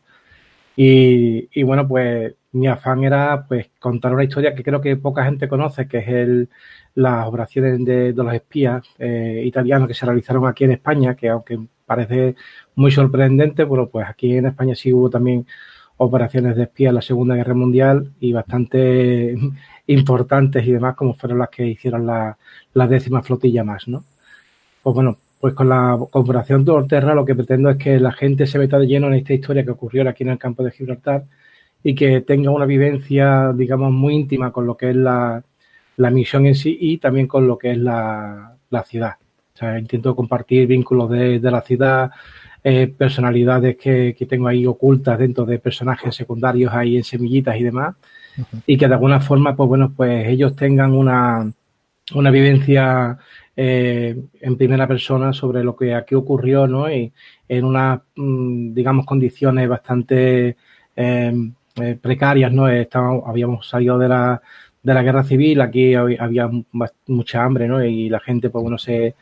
Y, 0.76 1.62
bueno, 1.62 1.88
pues 1.88 2.34
mi 2.52 2.68
afán 2.68 3.02
era 3.04 3.46
pues 3.48 3.70
contar 3.78 4.14
una 4.14 4.24
historia 4.24 4.54
que 4.54 4.62
creo 4.62 4.80
que 4.80 4.96
poca 4.96 5.24
gente 5.24 5.48
conoce, 5.48 5.88
que 5.88 5.98
es 5.98 6.08
el, 6.08 6.48
las 6.94 7.26
operaciones 7.26 7.84
de, 7.84 8.12
los 8.12 8.34
espías 8.34 8.82
eh, 8.98 9.42
italianos 9.44 9.88
que 9.88 9.94
se 9.94 10.06
realizaron 10.06 10.46
aquí 10.46 10.64
en 10.64 10.72
España, 10.72 11.16
que 11.16 11.28
aunque 11.30 11.58
parece 11.86 12.36
muy 12.76 12.90
sorprendente, 12.92 13.64
bueno, 13.64 13.88
pues 13.88 14.06
aquí 14.08 14.36
en 14.36 14.46
España 14.46 14.74
sí 14.74 14.92
hubo 14.92 15.10
también 15.10 15.46
operaciones 15.98 16.56
de 16.56 16.64
espía 16.64 16.88
en 16.88 16.94
la 16.96 17.02
Segunda 17.02 17.34
Guerra 17.34 17.54
Mundial 17.54 18.12
y 18.20 18.32
bastante 18.32 19.36
importantes 19.86 20.66
y 20.66 20.72
demás, 20.72 20.96
como 20.96 21.14
fueron 21.14 21.38
las 21.38 21.50
que 21.50 21.66
hicieron 21.66 22.06
la, 22.06 22.36
décima 22.88 23.22
flotilla 23.22 23.64
más, 23.64 23.88
¿no? 23.88 24.04
Pues 24.82 24.94
bueno, 24.94 25.18
pues 25.40 25.54
con 25.54 25.68
la 25.68 25.94
Operación 25.94 26.64
Torterra 26.64 27.14
lo 27.14 27.24
que 27.24 27.34
pretendo 27.34 27.70
es 27.70 27.76
que 27.76 28.00
la 28.00 28.12
gente 28.12 28.46
se 28.46 28.58
meta 28.58 28.78
de 28.78 28.86
lleno 28.86 29.08
en 29.08 29.14
esta 29.14 29.34
historia 29.34 29.64
que 29.64 29.70
ocurrió 29.72 30.08
aquí 30.08 30.24
en 30.24 30.30
el 30.30 30.38
campo 30.38 30.62
de 30.62 30.70
Gibraltar 30.70 31.24
y 31.82 31.94
que 31.94 32.20
tenga 32.22 32.50
una 32.50 32.66
vivencia, 32.66 33.52
digamos, 33.52 33.92
muy 33.92 34.14
íntima 34.14 34.52
con 34.52 34.66
lo 34.66 34.76
que 34.76 34.90
es 34.90 34.96
la, 34.96 35.42
misión 35.96 36.46
en 36.46 36.54
sí 36.54 36.76
y 36.80 36.98
también 36.98 37.26
con 37.26 37.46
lo 37.46 37.58
que 37.58 37.72
es 37.72 37.78
la, 37.78 38.56
ciudad. 38.86 39.14
O 39.58 39.60
sea, 39.60 39.76
intento 39.76 40.14
compartir 40.14 40.68
vínculos 40.68 41.10
de, 41.10 41.40
de 41.40 41.50
la 41.50 41.62
ciudad, 41.62 42.12
eh, 42.62 42.86
personalidades 42.86 43.76
que, 43.76 44.14
tengo 44.28 44.46
ahí 44.46 44.66
ocultas 44.66 45.18
dentro 45.18 45.44
de 45.44 45.58
personajes 45.58 46.14
secundarios 46.14 46.72
ahí 46.72 46.96
en 46.96 47.02
semillitas 47.02 47.56
y 47.56 47.64
demás, 47.64 47.96
y 48.66 48.78
que 48.78 48.86
de 48.86 48.94
alguna 48.94 49.18
forma, 49.18 49.56
pues 49.56 49.68
bueno, 49.68 49.92
pues 49.96 50.28
ellos 50.28 50.54
tengan 50.54 50.92
una, 50.92 51.52
una 52.14 52.30
vivencia 52.30 53.18
eh, 53.56 54.16
en 54.40 54.56
primera 54.56 54.86
persona 54.86 55.32
sobre 55.32 55.64
lo 55.64 55.74
que 55.74 55.92
aquí 55.92 56.14
ocurrió, 56.14 56.68
¿no? 56.68 56.88
Y 56.88 57.12
en 57.48 57.64
unas, 57.64 58.00
mm, 58.14 58.74
digamos, 58.74 59.06
condiciones 59.06 59.68
bastante 59.68 60.56
eh, 60.94 61.32
precarias, 62.00 62.52
¿no? 62.52 62.68
Estábamos, 62.68 63.24
habíamos 63.26 63.68
salido 63.68 63.98
de 63.98 64.08
la, 64.08 64.40
de 64.82 64.94
la 64.94 65.02
guerra 65.02 65.24
civil, 65.24 65.60
aquí 65.60 65.94
había 65.94 66.48
mucha 67.06 67.44
hambre, 67.44 67.68
¿no? 67.68 67.84
Y 67.84 68.08
la 68.08 68.20
gente, 68.20 68.50
pues 68.50 68.62
bueno, 68.62 68.78
se 68.78 69.14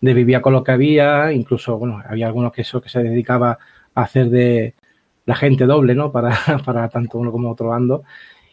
de 0.00 0.14
vivía 0.14 0.40
con 0.42 0.52
lo 0.52 0.64
que 0.64 0.72
había, 0.72 1.32
incluso, 1.32 1.78
bueno, 1.78 2.02
había 2.06 2.26
algunos 2.26 2.52
que 2.52 2.62
eso 2.62 2.80
que 2.80 2.88
se 2.88 3.02
dedicaba 3.02 3.58
a 3.94 4.02
hacer 4.02 4.30
de 4.30 4.74
la 5.26 5.34
gente 5.36 5.66
doble, 5.66 5.94
¿no? 5.94 6.10
Para, 6.12 6.36
para 6.64 6.88
tanto 6.88 7.18
uno 7.18 7.32
como 7.32 7.50
otro 7.50 7.68
bando. 7.68 8.04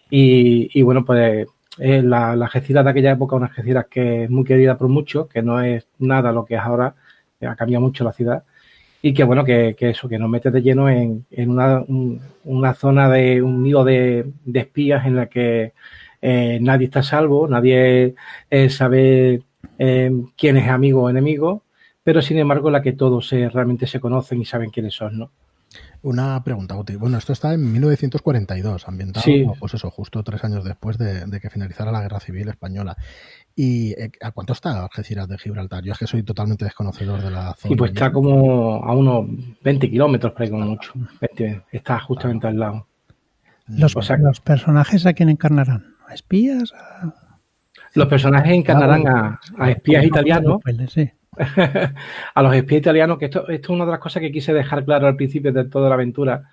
Y, 0.09 0.69
y 0.79 0.81
bueno, 0.83 1.05
pues 1.05 1.47
eh, 1.79 2.01
la, 2.03 2.35
la 2.35 2.49
de 2.49 2.89
aquella 2.89 3.11
época, 3.11 3.35
una 3.35 3.47
Algeciras 3.47 3.85
que 3.89 4.23
es 4.25 4.29
muy 4.29 4.43
querida 4.43 4.77
por 4.77 4.87
muchos, 4.87 5.27
que 5.27 5.41
no 5.41 5.61
es 5.61 5.87
nada 5.99 6.31
lo 6.31 6.45
que 6.45 6.55
es 6.55 6.61
ahora, 6.61 6.95
ha 7.41 7.55
cambiado 7.55 7.81
mucho 7.81 8.03
la 8.03 8.11
ciudad. 8.13 8.43
Y 9.01 9.13
que 9.13 9.23
bueno, 9.23 9.45
que, 9.45 9.75
que 9.77 9.91
eso, 9.91 10.09
que 10.09 10.17
nos 10.17 10.29
mete 10.29 10.51
de 10.51 10.61
lleno 10.61 10.89
en, 10.89 11.25
en 11.31 11.51
una, 11.51 11.83
una 12.43 12.73
zona 12.73 13.09
de 13.09 13.41
un 13.41 13.63
nido 13.63 13.83
de, 13.83 14.25
de 14.43 14.59
espías 14.59 15.05
en 15.05 15.15
la 15.15 15.27
que 15.27 15.73
eh, 16.21 16.57
nadie 16.61 16.85
está 16.85 17.03
salvo, 17.03 17.47
nadie 17.47 18.15
eh, 18.49 18.69
sabe 18.69 19.43
eh, 19.79 20.11
quién 20.37 20.57
es 20.57 20.69
amigo 20.69 21.03
o 21.03 21.09
enemigo, 21.09 21.63
pero 22.03 22.21
sin 22.21 22.37
embargo 22.37 22.69
la 22.69 22.81
que 22.81 22.93
todos 22.93 23.29
realmente 23.31 23.87
se 23.87 23.99
conocen 23.99 24.41
y 24.41 24.45
saben 24.45 24.69
quiénes 24.69 24.93
son, 24.93 25.19
¿no? 25.19 25.31
Una 26.03 26.41
pregunta, 26.43 26.75
Guti. 26.75 26.95
Bueno, 26.95 27.17
esto 27.17 27.33
está 27.33 27.53
en 27.53 27.71
1942, 27.71 28.87
ambientado, 28.87 29.25
pues 29.59 29.73
eso, 29.73 29.89
justo 29.89 30.23
tres 30.23 30.43
años 30.43 30.63
después 30.63 30.97
de, 30.97 31.39
que 31.41 31.49
finalizara 31.49 31.91
la 31.91 32.01
Guerra 32.01 32.19
Civil 32.19 32.47
Española. 32.47 32.95
¿Y 33.55 33.91
eh, 33.93 34.11
a 34.21 34.31
cuánto 34.31 34.53
está 34.53 34.83
Algeciras 34.83 35.27
de 35.27 35.37
Gibraltar? 35.37 35.83
Yo 35.83 35.93
es 35.93 35.99
que 35.99 36.07
soy 36.07 36.23
totalmente 36.23 36.65
desconocedor 36.65 37.21
de 37.21 37.31
la 37.31 37.55
zona. 37.55 37.73
Y 37.73 37.75
pues 37.75 37.91
está 37.91 38.11
como 38.11 38.83
a 38.83 38.95
unos 38.95 39.25
20 39.63 39.89
kilómetros, 39.89 40.33
por 40.33 40.43
ahí 40.43 40.49
como 40.49 40.65
mucho. 40.65 40.93
está 41.71 41.99
justamente 41.99 42.47
al 42.47 42.59
lado. 42.59 42.85
Los, 43.67 43.95
¿Los 43.95 44.39
personajes 44.39 45.05
a 45.05 45.13
quién 45.13 45.29
encarnarán? 45.29 45.95
¿A 46.07 46.13
espías? 46.13 46.73
Los 47.97 48.07
personajes 48.07 48.53
encarnarán 48.53 49.07
a, 49.57 49.71
espías 49.71 50.05
italianos. 50.05 50.61
a 52.35 52.41
los 52.43 52.55
espías 52.55 52.81
italianos, 52.81 53.17
que 53.17 53.25
esto, 53.25 53.47
esto, 53.47 53.73
es 53.73 53.75
una 53.75 53.85
de 53.85 53.91
las 53.91 53.99
cosas 53.99 54.21
que 54.21 54.31
quise 54.31 54.53
dejar 54.53 54.85
claro 54.85 55.07
al 55.07 55.15
principio 55.15 55.51
de 55.51 55.65
toda 55.65 55.89
la 55.89 55.95
aventura, 55.95 56.43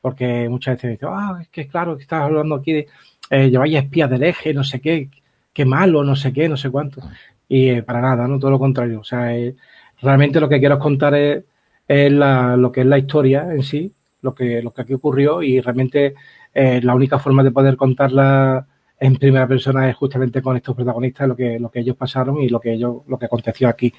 porque 0.00 0.48
muchas 0.48 0.76
veces 0.76 0.84
me 0.84 0.90
dicen, 0.92 1.08
ah, 1.12 1.38
es 1.42 1.48
que 1.48 1.68
claro, 1.68 1.96
que 1.96 2.04
estás 2.04 2.22
hablando 2.22 2.54
aquí 2.54 2.72
de 2.72 2.88
eh, 3.30 3.50
lleváis 3.50 3.76
espías 3.76 4.08
del 4.08 4.22
eje, 4.22 4.54
no 4.54 4.64
sé 4.64 4.80
qué, 4.80 5.08
qué 5.52 5.64
malo, 5.66 6.04
no 6.04 6.16
sé 6.16 6.32
qué, 6.32 6.48
no 6.48 6.56
sé 6.56 6.70
cuánto. 6.70 7.02
Y 7.48 7.68
eh, 7.68 7.82
para 7.82 8.00
nada, 8.00 8.26
¿no? 8.26 8.38
Todo 8.38 8.52
lo 8.52 8.58
contrario. 8.58 9.00
O 9.00 9.04
sea, 9.04 9.36
eh, 9.36 9.54
realmente 10.00 10.40
lo 10.40 10.48
que 10.48 10.58
quiero 10.58 10.78
contar 10.78 11.14
es, 11.14 11.44
lo 11.86 12.72
que 12.72 12.80
es 12.80 12.86
la 12.86 12.98
historia 12.98 13.52
en 13.52 13.62
sí, 13.62 13.92
lo 14.22 14.34
que, 14.34 14.62
lo 14.62 14.70
que 14.70 14.82
aquí 14.82 14.94
ocurrió 14.94 15.42
y 15.42 15.60
realmente 15.60 16.14
la 16.54 16.94
única 16.94 17.18
forma 17.18 17.42
de 17.42 17.50
poder 17.50 17.76
contarla 17.76 18.66
en 18.98 19.16
primera 19.16 19.46
persona 19.46 19.88
es 19.88 19.96
justamente 19.96 20.40
con 20.40 20.56
estos 20.56 20.74
protagonistas 20.74 21.28
lo 21.28 21.36
que, 21.36 21.58
lo 21.58 21.70
que 21.70 21.80
ellos 21.80 21.96
pasaron 21.96 22.40
y 22.40 22.48
lo 22.48 22.60
que 22.60 22.72
ellos, 22.72 22.98
lo 23.06 23.18
que 23.18 23.26
aconteció 23.26 23.68
aquí. 23.68 23.92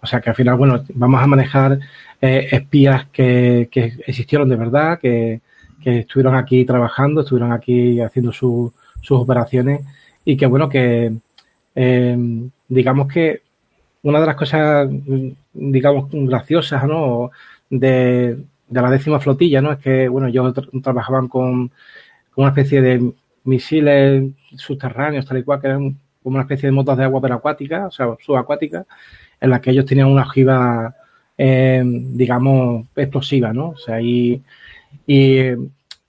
O 0.00 0.06
sea 0.06 0.20
que 0.20 0.30
al 0.30 0.36
final, 0.36 0.56
bueno, 0.56 0.84
vamos 0.94 1.22
a 1.22 1.26
manejar 1.26 1.78
eh, 2.20 2.48
espías 2.52 3.06
que, 3.06 3.70
existieron 4.06 4.48
de 4.48 4.56
verdad, 4.56 4.98
que, 4.98 5.40
estuvieron 5.84 6.34
aquí 6.34 6.64
trabajando, 6.64 7.20
estuvieron 7.20 7.52
aquí 7.52 8.00
haciendo 8.00 8.32
sus 8.32 8.72
operaciones 9.10 9.82
y 10.24 10.36
que 10.36 10.46
bueno, 10.46 10.68
que 10.68 11.12
eh, 11.74 12.48
digamos 12.68 13.08
que 13.08 13.42
una 14.02 14.20
de 14.20 14.26
las 14.26 14.36
cosas, 14.36 14.88
digamos, 15.52 16.08
graciosas, 16.10 16.84
¿no? 16.84 17.30
De, 17.70 18.38
la 18.70 18.90
décima 18.90 19.20
flotilla, 19.20 19.60
¿no? 19.60 19.72
Es 19.72 19.78
que, 19.78 20.08
bueno, 20.08 20.28
ellos 20.28 20.54
trabajaban 20.82 21.28
con 21.28 21.70
una 22.36 22.48
especie 22.48 22.82
de 22.82 23.12
misiles 23.44 24.32
subterráneos, 24.56 25.26
tal 25.26 25.38
y 25.38 25.42
cual, 25.44 25.60
que 25.60 25.66
eran 25.68 25.96
como 26.22 26.36
una 26.36 26.42
especie 26.42 26.68
de 26.68 26.72
motos 26.72 26.96
de 26.96 27.04
agua 27.04 27.20
pero 27.20 27.34
acuáticas, 27.34 27.86
o 27.86 27.90
sea, 27.90 28.16
subacuáticas, 28.24 28.86
en 29.40 29.50
las 29.50 29.60
que 29.60 29.70
ellos 29.70 29.84
tenían 29.84 30.08
una 30.08 30.22
ojiva, 30.22 30.94
eh, 31.36 31.82
digamos, 31.84 32.86
explosiva, 32.96 33.52
¿no? 33.52 33.70
O 33.70 33.76
sea, 33.76 34.00
y, 34.00 34.42
y 35.06 35.38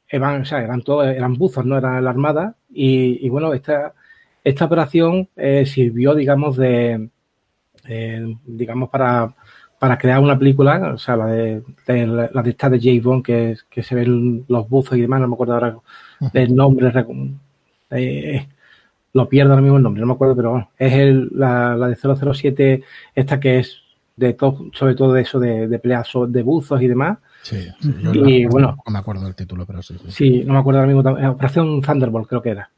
eran, 0.08 0.42
o 0.42 0.46
sea, 0.46 0.64
eran 0.64 0.82
todos, 0.82 1.08
eran 1.08 1.36
buzos, 1.36 1.66
¿no? 1.66 1.78
Era 1.78 2.00
la 2.02 2.10
armada. 2.10 2.56
Y, 2.72 3.28
bueno, 3.30 3.54
esta, 3.54 3.94
esta 4.44 4.66
operación 4.66 5.30
eh, 5.36 5.66
sirvió, 5.66 6.14
digamos, 6.16 6.58
de, 6.58 7.10
eh, 7.88 8.36
digamos, 8.46 8.90
para, 8.90 9.34
para 9.86 10.00
crear 10.00 10.20
una 10.20 10.40
película, 10.40 10.94
o 10.96 10.98
sea, 10.98 11.16
la 11.16 11.28
de, 11.28 11.62
la 11.86 12.42
de 12.42 12.50
esta 12.50 12.72
de 12.72 12.80
James 12.82 13.04
Bond, 13.04 13.24
que, 13.24 13.56
que 13.70 13.84
se 13.84 13.94
ven 13.94 14.44
los 14.48 14.68
buzos 14.68 14.98
y 14.98 15.02
demás, 15.02 15.22
no 15.22 15.28
me 15.28 15.36
acuerdo 15.36 15.54
ahora 15.54 15.78
el 16.34 16.56
nombre, 16.56 16.92
eh, 17.92 18.48
lo 19.14 19.30
pierdo 19.30 19.52
ahora 19.52 19.62
mismo 19.62 19.78
el 19.78 19.84
nombre, 19.84 20.02
no 20.02 20.08
me 20.08 20.14
acuerdo, 20.14 20.36
pero 20.36 20.50
bueno, 20.50 20.72
es 20.80 20.92
el, 20.92 21.30
la, 21.36 21.76
la, 21.76 21.88
de 21.88 21.98
007, 21.98 22.82
esta 23.14 23.40
que 23.40 23.60
es 23.60 23.78
de 24.16 24.34
todo, 24.34 24.72
sobre 24.74 24.96
todo 24.96 25.14
de 25.14 25.22
eso 25.22 25.40
de, 25.40 25.68
de 25.68 25.78
peleas 25.78 26.12
de 26.30 26.42
buzos 26.42 26.82
y 26.82 26.88
demás. 26.88 27.20
Sí, 27.44 27.68
y 28.12 28.46
bueno, 28.48 28.80
no 28.88 28.92
me 28.92 28.98
acuerdo 28.98 29.26
del 29.26 29.36
título, 29.36 29.68
pero 29.68 29.84
sí. 29.84 29.98
Sí, 30.08 30.44
no 30.48 30.54
me 30.54 30.60
acuerdo 30.62 30.80
ahora 30.80 30.92
mismo, 30.92 31.08
eh, 31.16 31.28
Operación 31.28 31.80
Thunderbolt 31.80 32.28
creo 32.28 32.42
que 32.42 32.50
era. 32.50 32.72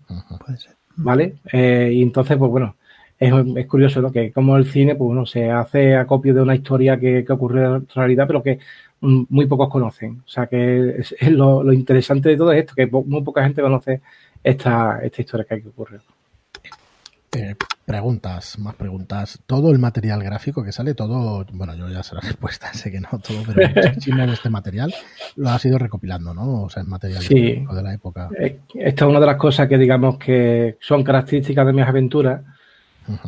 Puede 0.46 0.58
ser. 0.58 0.76
¿Vale? 0.98 1.38
Eh, 1.54 1.90
y 1.94 2.02
entonces, 2.02 2.36
pues 2.36 2.52
bueno, 2.52 2.76
es, 3.20 3.34
es, 3.56 3.68
curioso 3.68 4.02
¿no? 4.02 4.12
que 4.12 4.32
como 4.32 4.58
el 4.58 4.66
cine, 4.66 4.96
pues 4.96 5.08
bueno, 5.08 5.26
se 5.26 5.50
hace 5.50 5.96
acopio 5.96 6.34
de 6.34 6.42
una 6.42 6.56
historia 6.56 7.00
que, 7.00 7.24
que 7.26 7.34
ocurre 7.34 7.66
en 7.66 7.88
realidad, 7.94 8.28
pero 8.28 8.44
que 8.44 8.60
muy 9.02 9.46
pocos 9.46 9.70
conocen. 9.70 10.24
O 10.26 10.30
sea 10.30 10.48
que 10.48 11.00
es, 11.00 11.16
lo, 11.30 11.72
interesante 11.74 12.30
de 12.30 12.38
todo 12.38 12.52
esto, 12.52 12.74
que 12.76 12.88
muy 12.88 13.24
poca 13.24 13.44
gente 13.44 13.62
conoce 13.62 14.02
esta, 14.44 15.00
esta 15.04 15.22
historia 15.22 15.46
que 15.46 15.56
hay 15.56 15.62
que 15.62 15.70
ocurrir. 15.70 16.02
Eh, 17.34 17.56
Preguntas, 17.88 18.60
más 18.60 18.76
preguntas. 18.76 19.40
Todo 19.46 19.72
el 19.72 19.80
material 19.80 20.22
gráfico 20.22 20.62
que 20.62 20.74
sale, 20.74 20.94
todo, 20.94 21.46
bueno, 21.54 21.74
yo 21.74 21.88
ya 21.88 22.04
sé 22.04 22.16
la 22.16 22.22
respuesta, 22.28 22.74
sé 22.74 22.92
que 22.92 23.00
no 23.00 23.08
todo, 23.26 23.44
pero 23.48 23.70
muchísimo 23.94 24.28
de 24.28 24.34
este 24.34 24.50
material 24.50 24.94
lo 25.38 25.50
has 25.50 25.64
ido 25.64 25.78
recopilando, 25.78 26.34
¿no? 26.34 26.64
O 26.64 26.70
sea, 26.70 26.84
es 26.84 26.90
material 26.90 27.24
sí. 27.24 27.66
de 27.66 27.82
la 27.82 27.94
época. 27.94 28.28
Eh, 28.38 28.60
esta 28.76 29.06
es 29.06 29.10
una 29.10 29.22
de 29.22 29.26
las 29.26 29.38
cosas 29.38 29.70
que 29.70 29.78
digamos 29.78 30.18
que 30.18 30.76
son 30.82 31.02
características 31.02 31.66
de 31.66 31.72
mis 31.72 31.86
aventuras, 31.86 32.42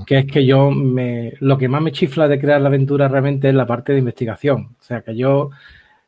que 0.05 0.19
es 0.19 0.25
que 0.25 0.45
yo 0.45 0.71
me, 0.71 1.33
lo 1.39 1.57
que 1.57 1.67
más 1.67 1.81
me 1.81 1.91
chifla 1.91 2.27
de 2.27 2.39
crear 2.39 2.62
la 2.62 2.69
aventura 2.69 3.07
realmente 3.07 3.50
es 3.50 3.55
la 3.55 3.67
parte 3.67 3.93
de 3.93 4.00
investigación. 4.00 4.75
O 4.79 4.83
sea, 4.83 5.01
que 5.01 5.15
yo, 5.15 5.50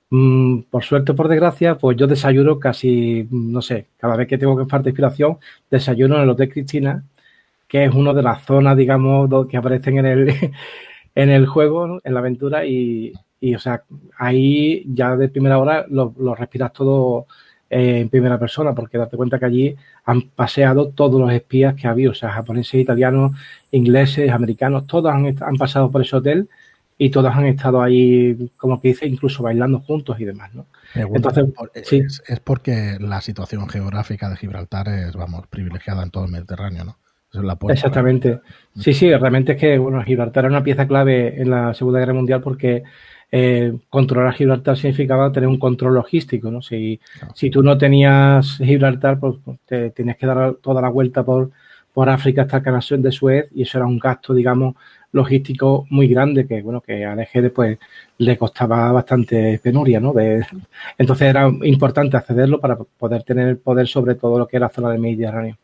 mm, 0.10 0.62
por 0.70 0.84
suerte 0.84 1.14
o 1.14 1.16
por 1.16 1.28
desgracia, 1.28 1.78
pues 1.78 1.98
yo 1.98 2.08
desayuno 2.08 2.60
casi, 2.60 3.28
no 3.32 3.62
sé, 3.62 3.88
cada 3.98 4.16
vez 4.16 4.28
que 4.28 4.38
tengo 4.38 4.58
que 4.58 4.66
falta 4.66 4.90
inspiración, 4.90 5.38
desayuno 5.70 6.16
en 6.18 6.24
el 6.24 6.30
Hotel 6.30 6.50
Cristina 6.50 7.04
que 7.72 7.86
es 7.86 7.96
una 7.96 8.12
de 8.14 8.22
las 8.22 8.44
zonas, 8.44 8.76
digamos, 8.76 9.30
que 9.48 9.56
aparecen 9.56 10.00
en 10.00 10.06
el, 10.06 10.28
en 11.16 11.30
el 11.30 11.46
juego, 11.48 12.02
en 12.04 12.14
la 12.14 12.20
aventura, 12.20 12.66
y, 12.66 13.14
o 13.56 13.60
sea, 13.60 13.86
ahí 14.18 14.84
ya 14.94 15.16
de 15.16 15.30
primera 15.30 15.58
hora 15.58 15.86
lo, 15.90 16.14
respiras 16.36 16.74
todo 16.74 17.28
eh, 17.74 18.02
en 18.02 18.10
primera 18.10 18.38
persona, 18.38 18.76
porque 18.76 18.98
date 18.98 19.16
cuenta 19.16 19.40
que 19.40 19.46
allí 19.46 19.76
han 20.04 20.24
paseado 20.24 20.90
todos 20.90 21.22
los 21.22 21.32
espías 21.32 21.74
que 21.74 21.88
ha 21.88 21.92
habido, 21.92 22.12
o 22.12 22.14
sea, 22.14 22.30
japoneses, 22.32 22.82
italianos, 22.82 23.32
ingleses, 23.72 24.30
americanos, 24.30 24.86
todos 24.86 25.10
han, 25.10 25.34
han 25.42 25.56
pasado 25.56 25.90
por 25.90 26.02
ese 26.02 26.18
hotel 26.18 26.50
y 26.98 27.10
todos 27.10 27.34
han 27.34 27.46
estado 27.46 27.82
ahí, 27.82 28.52
como 28.58 28.82
que 28.82 28.90
dice, 28.90 29.08
incluso 29.08 29.42
bailando 29.42 29.80
juntos 29.80 30.20
y 30.20 30.26
demás, 30.26 30.54
¿no? 30.54 30.66
Entonces, 30.94 31.46
sí. 31.84 32.00
es, 32.00 32.22
es, 32.28 32.42
porque 32.42 32.98
la 33.00 33.22
situación 33.22 33.70
geográfica 33.70 34.30
de 34.30 34.36
Gibraltar 34.36 34.90
es, 34.90 35.16
vamos, 35.16 35.48
privilegiada 35.48 36.04
en 36.04 36.12
todo 36.12 36.26
el 36.26 36.32
Mediterráneo, 36.32 36.84
¿no? 36.84 36.98
Exactamente. 37.70 38.42
Sí, 38.78 38.94
sí, 38.94 39.10
realmente 39.16 39.54
es 39.54 39.58
que 39.58 39.78
bueno, 39.78 40.04
Gibraltar 40.04 40.44
era 40.44 40.52
una 40.52 40.64
pieza 40.64 40.86
clave 40.86 41.42
en 41.42 41.50
la 41.50 41.74
Segunda 41.74 42.00
Guerra 42.00 42.14
Mundial 42.14 42.42
porque 42.42 42.84
eh, 43.32 43.74
controlar 43.90 44.34
Gibraltar 44.34 44.78
significaba 44.78 45.32
tener 45.32 45.48
un 45.48 45.60
control 45.60 45.96
logístico, 45.96 46.52
¿no? 46.52 46.62
Si, 46.62 47.00
si 47.34 47.50
tú 47.50 47.64
no 47.64 47.78
tenías 47.78 48.58
Gibraltar, 48.58 49.20
pues, 49.20 49.36
pues 49.44 49.58
te 49.66 49.90
tenías 49.92 50.18
que 50.18 50.26
dar 50.28 50.56
toda 50.56 50.82
la 50.82 50.90
vuelta 50.90 51.24
por, 51.24 51.52
por 51.94 52.10
África 52.10 52.44
hasta 52.44 52.58
el 52.58 52.64
canal 52.64 52.84
de 52.90 53.12
Suez 53.12 53.50
y 53.54 53.64
eso 53.64 53.78
era 53.78 53.88
un 53.88 54.00
gasto, 54.00 54.34
digamos, 54.34 54.76
logístico 55.14 55.86
muy 55.90 56.08
grande 56.08 56.48
que, 56.48 56.62
bueno, 56.62 56.82
que 56.82 57.06
a 57.06 57.14
EGD 57.14 57.52
pues 57.52 57.78
le 58.18 58.38
costaba 58.38 58.92
bastante 58.92 59.60
penuria, 59.64 60.00
¿no? 60.00 60.14
De, 60.14 60.46
entonces 60.98 61.28
era 61.30 61.50
importante 61.64 62.18
accederlo 62.18 62.60
para 62.60 62.78
poder 62.78 63.24
tener 63.24 63.60
poder 63.60 63.88
sobre 63.88 64.16
todo 64.16 64.40
lo 64.40 64.48
que 64.48 64.58
era 64.58 64.68
la 64.68 64.74
zona 64.74 64.90
del 64.90 65.00
Mediterráneo. 65.00 65.58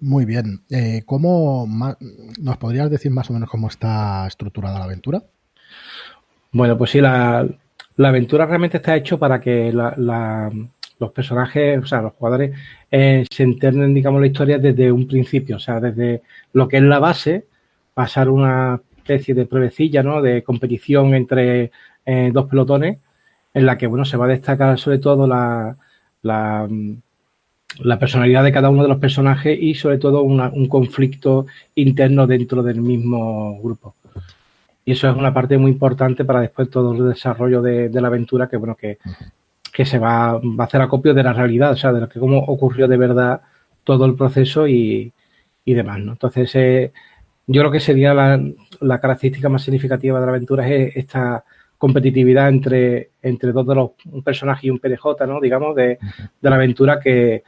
Muy 0.00 0.24
bien. 0.24 0.62
Eh, 0.70 1.02
¿Cómo 1.04 1.68
nos 2.40 2.56
podrías 2.56 2.90
decir 2.90 3.10
más 3.10 3.28
o 3.28 3.34
menos 3.34 3.50
cómo 3.50 3.68
está 3.68 4.26
estructurada 4.26 4.78
la 4.78 4.86
aventura? 4.86 5.22
Bueno, 6.52 6.76
pues 6.78 6.90
sí, 6.90 7.00
la, 7.00 7.46
aventura 7.98 8.46
realmente 8.46 8.78
está 8.78 8.96
hecho 8.96 9.18
para 9.18 9.40
que 9.40 9.72
los 9.72 11.12
personajes, 11.12 11.82
o 11.82 11.86
sea, 11.86 12.02
los 12.02 12.14
jugadores 12.14 12.56
eh, 12.90 13.26
se 13.30 13.42
entiendan, 13.42 13.92
digamos, 13.92 14.20
la 14.20 14.26
historia 14.26 14.58
desde 14.58 14.90
un 14.90 15.06
principio, 15.06 15.56
o 15.56 15.60
sea, 15.60 15.80
desde 15.80 16.22
lo 16.54 16.66
que 16.66 16.78
es 16.78 16.82
la 16.82 16.98
base, 16.98 17.46
pasar 17.94 18.30
una 18.30 18.80
especie 18.96 19.34
de 19.34 19.46
pruebecilla, 19.46 20.02
¿no? 20.02 20.22
De 20.22 20.42
competición 20.42 21.14
entre 21.14 21.70
eh, 22.06 22.30
dos 22.32 22.48
pelotones, 22.48 22.98
en 23.52 23.66
la 23.66 23.76
que, 23.76 23.86
bueno, 23.86 24.04
se 24.04 24.16
va 24.16 24.24
a 24.24 24.28
destacar 24.28 24.78
sobre 24.78 24.98
todo 24.98 25.26
la, 25.26 25.76
la 26.22 26.68
la 27.78 27.98
personalidad 27.98 28.44
de 28.44 28.52
cada 28.52 28.70
uno 28.70 28.82
de 28.82 28.88
los 28.88 28.98
personajes 28.98 29.56
y 29.60 29.74
sobre 29.74 29.98
todo 29.98 30.22
un 30.22 30.68
conflicto 30.68 31.46
interno 31.74 32.26
dentro 32.26 32.62
del 32.62 32.80
mismo 32.80 33.60
grupo. 33.62 33.94
Y 34.84 34.92
eso 34.92 35.08
es 35.08 35.16
una 35.16 35.32
parte 35.32 35.56
muy 35.58 35.70
importante 35.70 36.24
para 36.24 36.40
después 36.40 36.70
todo 36.70 36.92
el 36.92 37.10
desarrollo 37.10 37.62
de, 37.62 37.90
la 37.92 38.08
aventura 38.08 38.48
que 38.48 38.56
bueno 38.56 38.74
que, 38.74 38.98
que 39.72 39.84
se 39.84 39.98
va, 39.98 40.32
va, 40.38 40.64
a 40.64 40.66
hacer 40.66 40.80
acopio 40.80 41.14
de 41.14 41.22
la 41.22 41.32
realidad, 41.32 41.72
o 41.72 41.76
sea, 41.76 41.92
de 41.92 42.00
lo 42.00 42.08
que 42.08 42.18
cómo 42.18 42.38
ocurrió 42.38 42.88
de 42.88 42.96
verdad 42.96 43.40
todo 43.84 44.04
el 44.04 44.16
proceso 44.16 44.66
y, 44.66 45.12
y 45.64 45.74
demás, 45.74 46.00
¿no? 46.00 46.12
Entonces, 46.12 46.50
eh, 46.54 46.92
yo 47.46 47.62
creo 47.62 47.70
que 47.70 47.80
sería 47.80 48.14
la, 48.14 48.40
la, 48.80 49.00
característica 49.00 49.48
más 49.48 49.62
significativa 49.62 50.18
de 50.18 50.26
la 50.26 50.32
aventura 50.32 50.68
es 50.68 50.96
esta 50.96 51.44
competitividad 51.78 52.48
entre, 52.48 53.10
entre 53.22 53.52
dos 53.52 53.66
de 53.66 53.74
los, 53.74 53.90
un 54.06 54.22
personaje 54.22 54.66
y 54.66 54.70
un 54.70 54.78
PDJ, 54.78 55.26
¿no? 55.26 55.40
Digamos, 55.40 55.74
de, 55.76 55.98
de 56.40 56.50
la 56.50 56.56
aventura 56.56 57.00
que, 57.00 57.42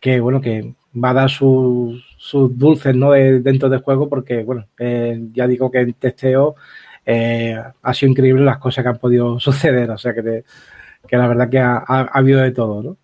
que 0.00 0.18
bueno, 0.18 0.40
que 0.40 0.74
va 0.92 1.10
a 1.10 1.14
dar 1.14 1.30
sus, 1.30 2.02
dulces 2.32 2.94
¿no? 2.94 3.12
dentro 3.12 3.68
del 3.68 3.80
juego 3.80 4.08
porque, 4.08 4.42
bueno, 4.42 4.66
eh, 4.78 5.20
ya 5.32 5.46
digo 5.46 5.70
que 5.70 5.80
en 5.80 5.92
testeo 5.94 6.56
eh, 7.04 7.56
ha 7.82 7.94
sido 7.94 8.10
increíble 8.10 8.44
las 8.44 8.58
cosas 8.58 8.82
que 8.82 8.88
han 8.88 8.98
podido 8.98 9.38
suceder, 9.40 9.90
o 9.90 9.98
sea 9.98 10.14
que, 10.14 10.44
que 11.06 11.16
la 11.16 11.28
verdad 11.28 11.48
que 11.48 11.58
ha, 11.58 11.78
habido 12.12 12.40
de 12.40 12.52
todo, 12.52 12.82
¿no? 12.82 12.96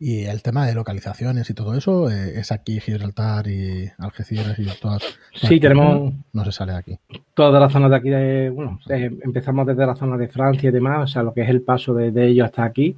Y 0.00 0.24
el 0.24 0.42
tema 0.42 0.66
de 0.66 0.74
localizaciones 0.74 1.48
y 1.48 1.54
todo 1.54 1.74
eso, 1.74 2.10
eh, 2.10 2.38
¿es 2.38 2.52
aquí 2.52 2.80
Gibraltar 2.80 3.46
y 3.46 3.90
Algeciras 3.96 4.58
y 4.58 4.66
todas? 4.80 5.02
sí, 5.32 5.58
tenemos... 5.60 6.12
No 6.32 6.44
se 6.44 6.52
sale 6.52 6.72
de 6.72 6.78
aquí. 6.78 6.98
Todas 7.32 7.62
las 7.62 7.72
zonas 7.72 7.90
de 7.90 7.96
aquí, 7.96 8.10
de, 8.10 8.50
bueno, 8.50 8.80
empezamos 8.88 9.66
desde 9.66 9.86
la 9.86 9.94
zona 9.94 10.18
de 10.18 10.28
Francia 10.28 10.68
y 10.68 10.72
demás, 10.72 11.04
o 11.04 11.06
sea, 11.06 11.22
lo 11.22 11.32
que 11.32 11.42
es 11.42 11.48
el 11.48 11.62
paso 11.62 11.94
de, 11.94 12.10
de 12.10 12.26
ellos 12.26 12.44
hasta 12.44 12.64
aquí. 12.64 12.96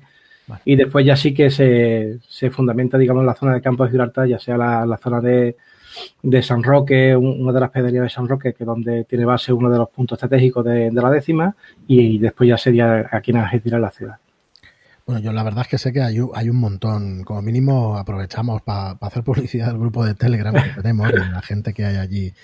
Y 0.65 0.77
después 0.77 1.05
ya 1.05 1.17
sí 1.17 1.35
que 1.35 1.51
se, 1.51 2.19
se, 2.29 2.51
fundamenta, 2.51 2.99
digamos, 2.99 3.25
la 3.25 3.35
zona 3.35 3.55
de 3.55 3.61
Campo 3.61 3.85
de 3.85 3.91
Gibraltar, 3.91 4.29
ya 4.29 4.39
sea 4.39 4.57
la, 4.57 4.99
zona 5.03 5.21
de, 5.21 5.57
de, 6.23 6.43
San 6.43 6.63
Roque, 6.63 7.17
una 7.17 7.53
de 7.53 7.61
las 7.61 7.71
pedrerías 7.71 8.05
de 8.05 8.11
San 8.11 8.29
Roque, 8.29 8.53
que 8.53 8.63
es 8.63 8.67
donde 8.67 9.05
tiene 9.05 9.25
base 9.25 9.53
uno 9.53 9.71
de 9.71 9.79
los 9.79 9.89
puntos 9.89 10.17
estratégicos 10.17 10.65
de, 10.65 10.91
la 10.93 11.11
décima, 11.11 11.57
y, 11.87 12.19
después 12.19 12.49
ya 12.49 12.59
sería 12.59 13.09
aquí 13.11 13.33
en 13.33 13.39
Algeciras 13.39 13.81
la 13.81 13.91
ciudad. 13.91 14.17
Bueno, 15.05 15.21
yo 15.21 15.33
la 15.33 15.45
verdad 15.45 15.63
es 15.63 15.69
que 15.69 15.79
sé 15.79 15.93
que 15.93 16.03
hay, 16.03 16.19
hay 16.35 16.49
un 16.49 16.57
montón, 16.57 17.23
como 17.23 17.41
mínimo 17.43 17.97
aprovechamos 17.97 18.63
para 18.63 18.91
hacer 19.01 19.23
publicidad 19.23 19.69
del 19.69 19.79
grupo 19.79 20.05
de 20.05 20.15
Telegram 20.15 20.55
que 20.55 20.83
tenemos 20.83 21.11
y 21.11 21.17
la 21.17 21.43
gente 21.43 21.73
que 21.73 21.85
hay 21.85 21.97
allí 21.97 22.35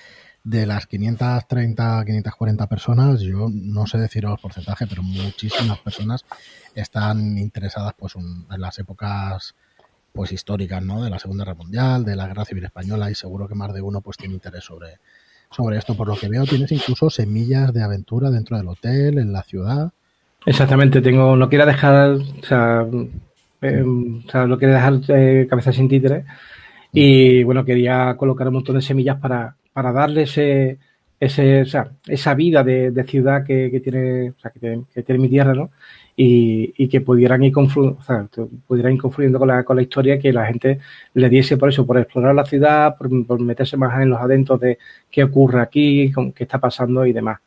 de 0.44 0.66
las 0.66 0.86
530, 0.86 2.04
540 2.04 2.66
personas, 2.66 3.20
yo 3.20 3.48
no 3.52 3.86
sé 3.86 3.98
deciros 3.98 4.32
el 4.32 4.38
porcentaje, 4.38 4.86
pero 4.88 5.02
muchísimas 5.02 5.78
personas 5.78 6.24
están 6.74 7.38
interesadas 7.38 7.94
pues 7.96 8.14
en 8.16 8.60
las 8.60 8.78
épocas 8.78 9.54
pues 10.12 10.32
históricas, 10.32 10.82
¿no? 10.82 11.02
De 11.02 11.10
la 11.10 11.18
Segunda 11.18 11.44
Guerra 11.44 11.56
Mundial, 11.56 12.04
de 12.04 12.16
la 12.16 12.26
Guerra 12.26 12.44
Civil 12.44 12.64
Española 12.64 13.10
y 13.10 13.14
seguro 13.14 13.48
que 13.48 13.54
más 13.54 13.72
de 13.72 13.80
uno 13.80 14.00
pues 14.00 14.16
tiene 14.16 14.34
interés 14.34 14.64
sobre, 14.64 14.98
sobre 15.50 15.78
esto. 15.78 15.96
Por 15.96 16.08
lo 16.08 16.16
que 16.16 16.28
veo 16.28 16.44
tienes 16.44 16.72
incluso 16.72 17.08
semillas 17.08 17.72
de 17.72 17.82
aventura 17.82 18.30
dentro 18.30 18.56
del 18.56 18.68
hotel, 18.68 19.18
en 19.18 19.32
la 19.32 19.42
ciudad. 19.42 19.92
Exactamente, 20.44 21.00
tengo, 21.00 21.36
no 21.36 21.48
quiero 21.48 21.64
dejar, 21.66 22.10
o 22.10 22.44
sea, 22.44 22.84
eh, 23.62 23.82
o 23.82 24.30
sea 24.30 24.46
no 24.46 24.58
quiero 24.58 24.74
dejar 24.74 25.00
eh, 25.08 25.46
cabeza 25.48 25.72
sin 25.72 25.88
títere 25.88 26.24
y 26.92 27.42
bueno, 27.44 27.64
quería 27.64 28.16
colocar 28.16 28.48
un 28.48 28.54
montón 28.54 28.74
de 28.74 28.82
semillas 28.82 29.18
para, 29.18 29.56
para 29.72 29.92
darle 29.92 30.22
ese, 30.22 30.78
ese, 31.20 31.64
esa 32.06 32.34
vida 32.34 32.64
de, 32.64 33.04
ciudad 33.04 33.44
que, 33.44 33.80
tiene, 33.82 34.32
que, 34.94 35.02
tiene, 35.02 35.18
mi 35.20 35.28
tierra, 35.28 35.54
¿no? 35.54 35.70
Y, 36.16 36.88
que 36.88 37.00
pudieran 37.00 37.42
ir, 37.42 37.52
conflu 37.52 37.96
o 37.98 38.02
sea, 38.02 38.26
pudieran 38.66 38.92
ir 38.92 39.00
confluyendo 39.00 39.38
con 39.38 39.48
la, 39.48 39.64
con 39.64 39.76
la 39.76 39.82
historia, 39.82 40.18
que 40.18 40.32
la 40.32 40.46
gente 40.46 40.80
le 41.14 41.28
diese 41.28 41.56
por 41.56 41.68
eso, 41.70 41.86
por 41.86 41.98
explorar 41.98 42.34
la 42.34 42.44
ciudad, 42.44 42.96
por, 42.96 43.40
meterse 43.40 43.76
más 43.76 44.00
en 44.02 44.10
los 44.10 44.20
adentros 44.20 44.60
de 44.60 44.78
qué 45.10 45.24
ocurre 45.24 45.60
aquí, 45.60 46.12
qué 46.34 46.44
está 46.44 46.58
pasando 46.58 47.06
y 47.06 47.12
demás. 47.12 47.40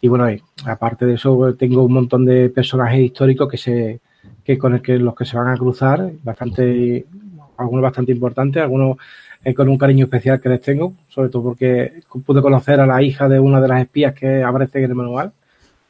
Y 0.00 0.08
bueno, 0.08 0.26
aparte 0.64 1.04
de 1.04 1.14
eso, 1.14 1.54
tengo 1.54 1.84
un 1.84 1.92
montón 1.92 2.24
de 2.24 2.48
personajes 2.48 3.00
históricos 3.00 3.48
que 3.50 3.58
se 3.58 4.00
que 4.44 4.58
con 4.58 4.74
el 4.74 4.82
que 4.82 4.98
los 4.98 5.14
que 5.14 5.24
se 5.24 5.36
van 5.36 5.48
a 5.48 5.56
cruzar, 5.56 6.10
bastante, 6.22 7.06
algunos 7.56 7.82
bastante 7.82 8.12
importantes, 8.12 8.62
algunos 8.62 8.96
eh, 9.44 9.54
con 9.54 9.68
un 9.68 9.78
cariño 9.78 10.04
especial 10.04 10.40
que 10.40 10.48
les 10.48 10.60
tengo, 10.60 10.94
sobre 11.08 11.30
todo 11.30 11.42
porque 11.44 12.02
pude 12.26 12.42
conocer 12.42 12.80
a 12.80 12.86
la 12.86 13.02
hija 13.02 13.28
de 13.28 13.38
una 13.40 13.60
de 13.60 13.68
las 13.68 13.82
espías 13.82 14.14
que 14.14 14.42
aparece 14.42 14.78
en 14.78 14.90
el 14.90 14.94
manual. 14.94 15.32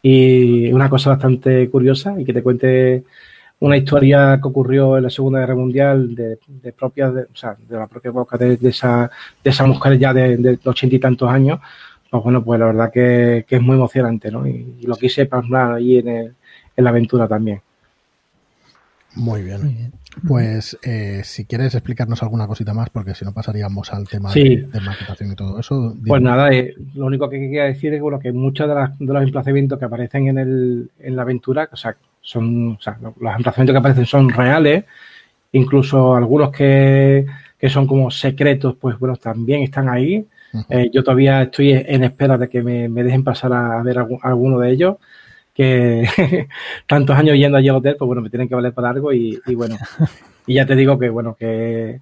Y 0.03 0.73
una 0.73 0.89
cosa 0.89 1.11
bastante 1.11 1.69
curiosa 1.69 2.15
y 2.19 2.25
que 2.25 2.33
te 2.33 2.43
cuente 2.43 3.05
una 3.61 3.77
historia 3.77 4.39
que 4.41 4.49
ocurrió 4.49 4.97
en 4.97 5.05
la 5.05 5.11
Segunda 5.11 5.41
Guerra 5.41 5.55
Mundial 5.55 6.15
de, 6.15 6.39
de 6.47 6.73
propia, 6.73 7.11
de, 7.11 7.23
o 7.23 7.37
sea, 7.37 7.57
de 7.69 7.77
la 7.77 7.87
propia 7.87 8.11
boca 8.11 8.39
de, 8.39 8.59
esa, 8.63 9.11
de 9.45 9.51
esa 9.51 9.67
mujer 9.67 9.99
ya 9.99 10.15
de, 10.15 10.59
ochenta 10.65 10.97
y 10.97 10.99
tantos 10.99 11.31
años, 11.31 11.61
pues 12.11 12.23
bueno, 12.23 12.43
pues 12.43 12.59
la 12.61 12.67
verdad 12.67 12.91
que, 12.93 13.45
es 13.49 13.63
muy 13.63 13.77
emocionante, 13.77 14.31
¿no? 14.31 14.47
Y, 14.47 14.83
lo 14.83 14.97
quise 14.97 15.27
plasmar 15.27 15.75
ahí 15.75 15.99
en, 15.99 16.09
en 16.09 16.85
la 16.85 16.91
aventura 16.91 17.29
también. 17.29 17.61
Muy 19.15 19.43
bien. 19.43 19.93
Pues 20.27 20.79
eh, 20.83 21.23
si 21.25 21.45
quieres 21.45 21.75
explicarnos 21.75 22.23
alguna 22.23 22.47
cosita 22.47 22.75
más, 22.75 22.91
porque 22.91 23.15
si 23.15 23.25
no 23.25 23.33
pasaríamos 23.33 23.93
al 23.93 24.09
tema 24.09 24.33
de, 24.33 24.67
maquetación 24.85 25.33
y 25.33 25.35
todo 25.37 25.59
eso. 25.59 25.95
Pues 26.07 26.23
nada, 26.23 26.53
eh, 26.53 26.75
lo 26.95 27.07
único 27.07 27.29
que 27.29 27.39
quería 27.39 27.65
decir 27.65 27.95
es 27.95 28.01
bueno, 28.01 28.19
que 28.19 28.33
muchos 28.33 28.69
de, 28.69 28.75
de, 29.05 29.13
los 29.13 29.23
emplazamientos 29.23 29.79
que 29.79 29.85
aparecen 29.85 30.29
en, 30.29 30.39
el, 30.39 30.91
en 30.99 31.17
la 31.17 31.23
aventura, 31.23 31.69
o 31.73 31.77
sea, 31.77 31.97
son, 32.21 32.73
o 32.73 32.81
sea, 32.81 32.99
los 33.01 33.37
emplazamientos 33.37 33.73
que 33.73 33.79
aparecen 33.79 34.07
son 34.07 34.29
reales, 34.29 34.85
incluso 35.53 36.15
algunos 36.15 36.51
que, 36.51 37.27
que 37.59 37.69
son 37.69 37.87
como 37.87 38.11
secretos, 38.11 38.77
pues 38.81 38.99
bueno, 38.99 39.17
también 39.17 39.63
están 39.63 39.89
ahí. 39.89 40.27
Eh, 40.69 40.91
yo 40.93 41.05
todavía 41.05 41.43
estoy 41.43 41.73
en 41.73 42.03
espera 42.03 42.37
de 42.37 42.49
que 42.49 42.63
me, 42.63 42.89
dejen 42.89 43.23
pasar 43.23 43.53
a, 43.53 43.81
ver 43.83 43.99
alguno 44.23 44.59
de 44.59 44.73
ellos, 44.73 44.97
que 45.61 46.49
tantos 46.87 47.15
años 47.15 47.37
yendo 47.37 47.59
allí 47.59 47.69
al 47.69 47.77
hotel, 47.77 47.97
pues 47.99 48.07
bueno, 48.07 48.23
me 48.23 48.31
tienen 48.31 48.49
que 48.49 48.55
valer 48.55 48.73
para 48.73 48.89
algo 48.89 49.13
y, 49.13 49.39
bueno, 49.55 49.77
y 50.47 50.55
ya 50.55 50.65
te 50.65 50.75
digo 50.75 50.99
que 50.99 51.11
bueno, 51.11 51.37
que, 51.39 52.01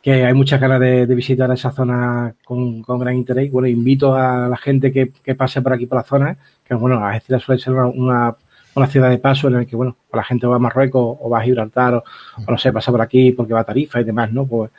que 0.00 0.24
hay 0.24 0.32
muchas 0.32 0.60
ganas 0.60 0.78
de, 0.78 1.06
visitar 1.06 1.50
esa 1.50 1.72
zona 1.72 2.32
con, 2.44 2.82
gran 2.82 3.16
interés. 3.16 3.50
Bueno, 3.50 3.66
invito 3.66 4.14
a 4.14 4.48
la 4.48 4.56
gente 4.56 4.92
que, 4.92 5.34
pase 5.34 5.60
por 5.60 5.72
aquí 5.72 5.86
por 5.86 5.98
la 5.98 6.04
zona, 6.04 6.36
que 6.64 6.74
bueno, 6.74 7.04
Algeciras 7.04 7.42
suele 7.42 7.60
ser 7.60 7.72
una, 7.72 8.32
una, 8.76 8.86
ciudad 8.86 9.10
de 9.10 9.18
paso 9.18 9.48
en 9.48 9.54
la 9.54 9.64
que, 9.64 9.74
bueno, 9.74 9.96
la 10.12 10.22
gente 10.22 10.46
va 10.46 10.54
a 10.54 10.60
Marruecos 10.60 11.18
o 11.20 11.28
va 11.28 11.40
a 11.40 11.42
Gibraltar 11.42 11.94
o, 11.94 12.04
o 12.46 12.50
no 12.50 12.58
sé, 12.58 12.72
pasa 12.72 12.92
por 12.92 13.02
aquí 13.02 13.32
porque 13.32 13.54
va 13.54 13.60
a 13.60 13.64
Tarifa 13.64 14.00
y 14.00 14.04
demás, 14.04 14.32
¿no? 14.32 14.46
Pues 14.46 14.70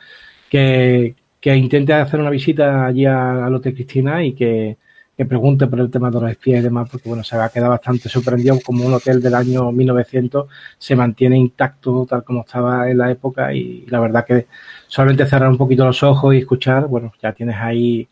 que, 0.48 1.14
que 1.38 1.54
intente 1.54 1.92
hacer 1.92 2.18
una 2.18 2.30
visita 2.30 2.86
allí 2.86 3.04
al 3.04 3.54
Hotel 3.54 3.74
Cristina 3.74 4.24
y 4.24 4.32
que, 4.32 4.78
pregunte 5.24 5.66
por 5.66 5.80
el 5.80 5.90
tema 5.90 6.10
de 6.10 6.20
los 6.20 6.30
espías 6.30 6.60
y 6.60 6.64
demás, 6.64 6.88
porque 6.90 7.08
bueno, 7.08 7.24
se 7.24 7.36
va 7.38 7.46
a 7.46 7.48
quedar 7.48 7.70
bastante 7.70 8.08
sorprendido 8.08 8.58
como 8.60 8.84
un 8.84 8.92
hotel 8.92 9.22
del 9.22 9.34
año 9.34 9.72
1900 9.72 10.46
se 10.78 10.94
mantiene 10.94 11.38
intacto 11.38 12.06
tal 12.08 12.22
como 12.22 12.40
estaba 12.40 12.90
en 12.90 12.98
la 12.98 13.10
época 13.10 13.54
y 13.54 13.86
la 13.88 14.00
verdad 14.00 14.26
que 14.26 14.46
solamente 14.86 15.26
cerrar 15.26 15.48
un 15.48 15.56
poquito 15.56 15.86
los 15.86 16.02
ojos 16.02 16.34
y 16.34 16.38
escuchar, 16.38 16.86
bueno, 16.86 17.12
ya 17.22 17.32
tienes 17.32 17.56
ahí, 17.56 18.06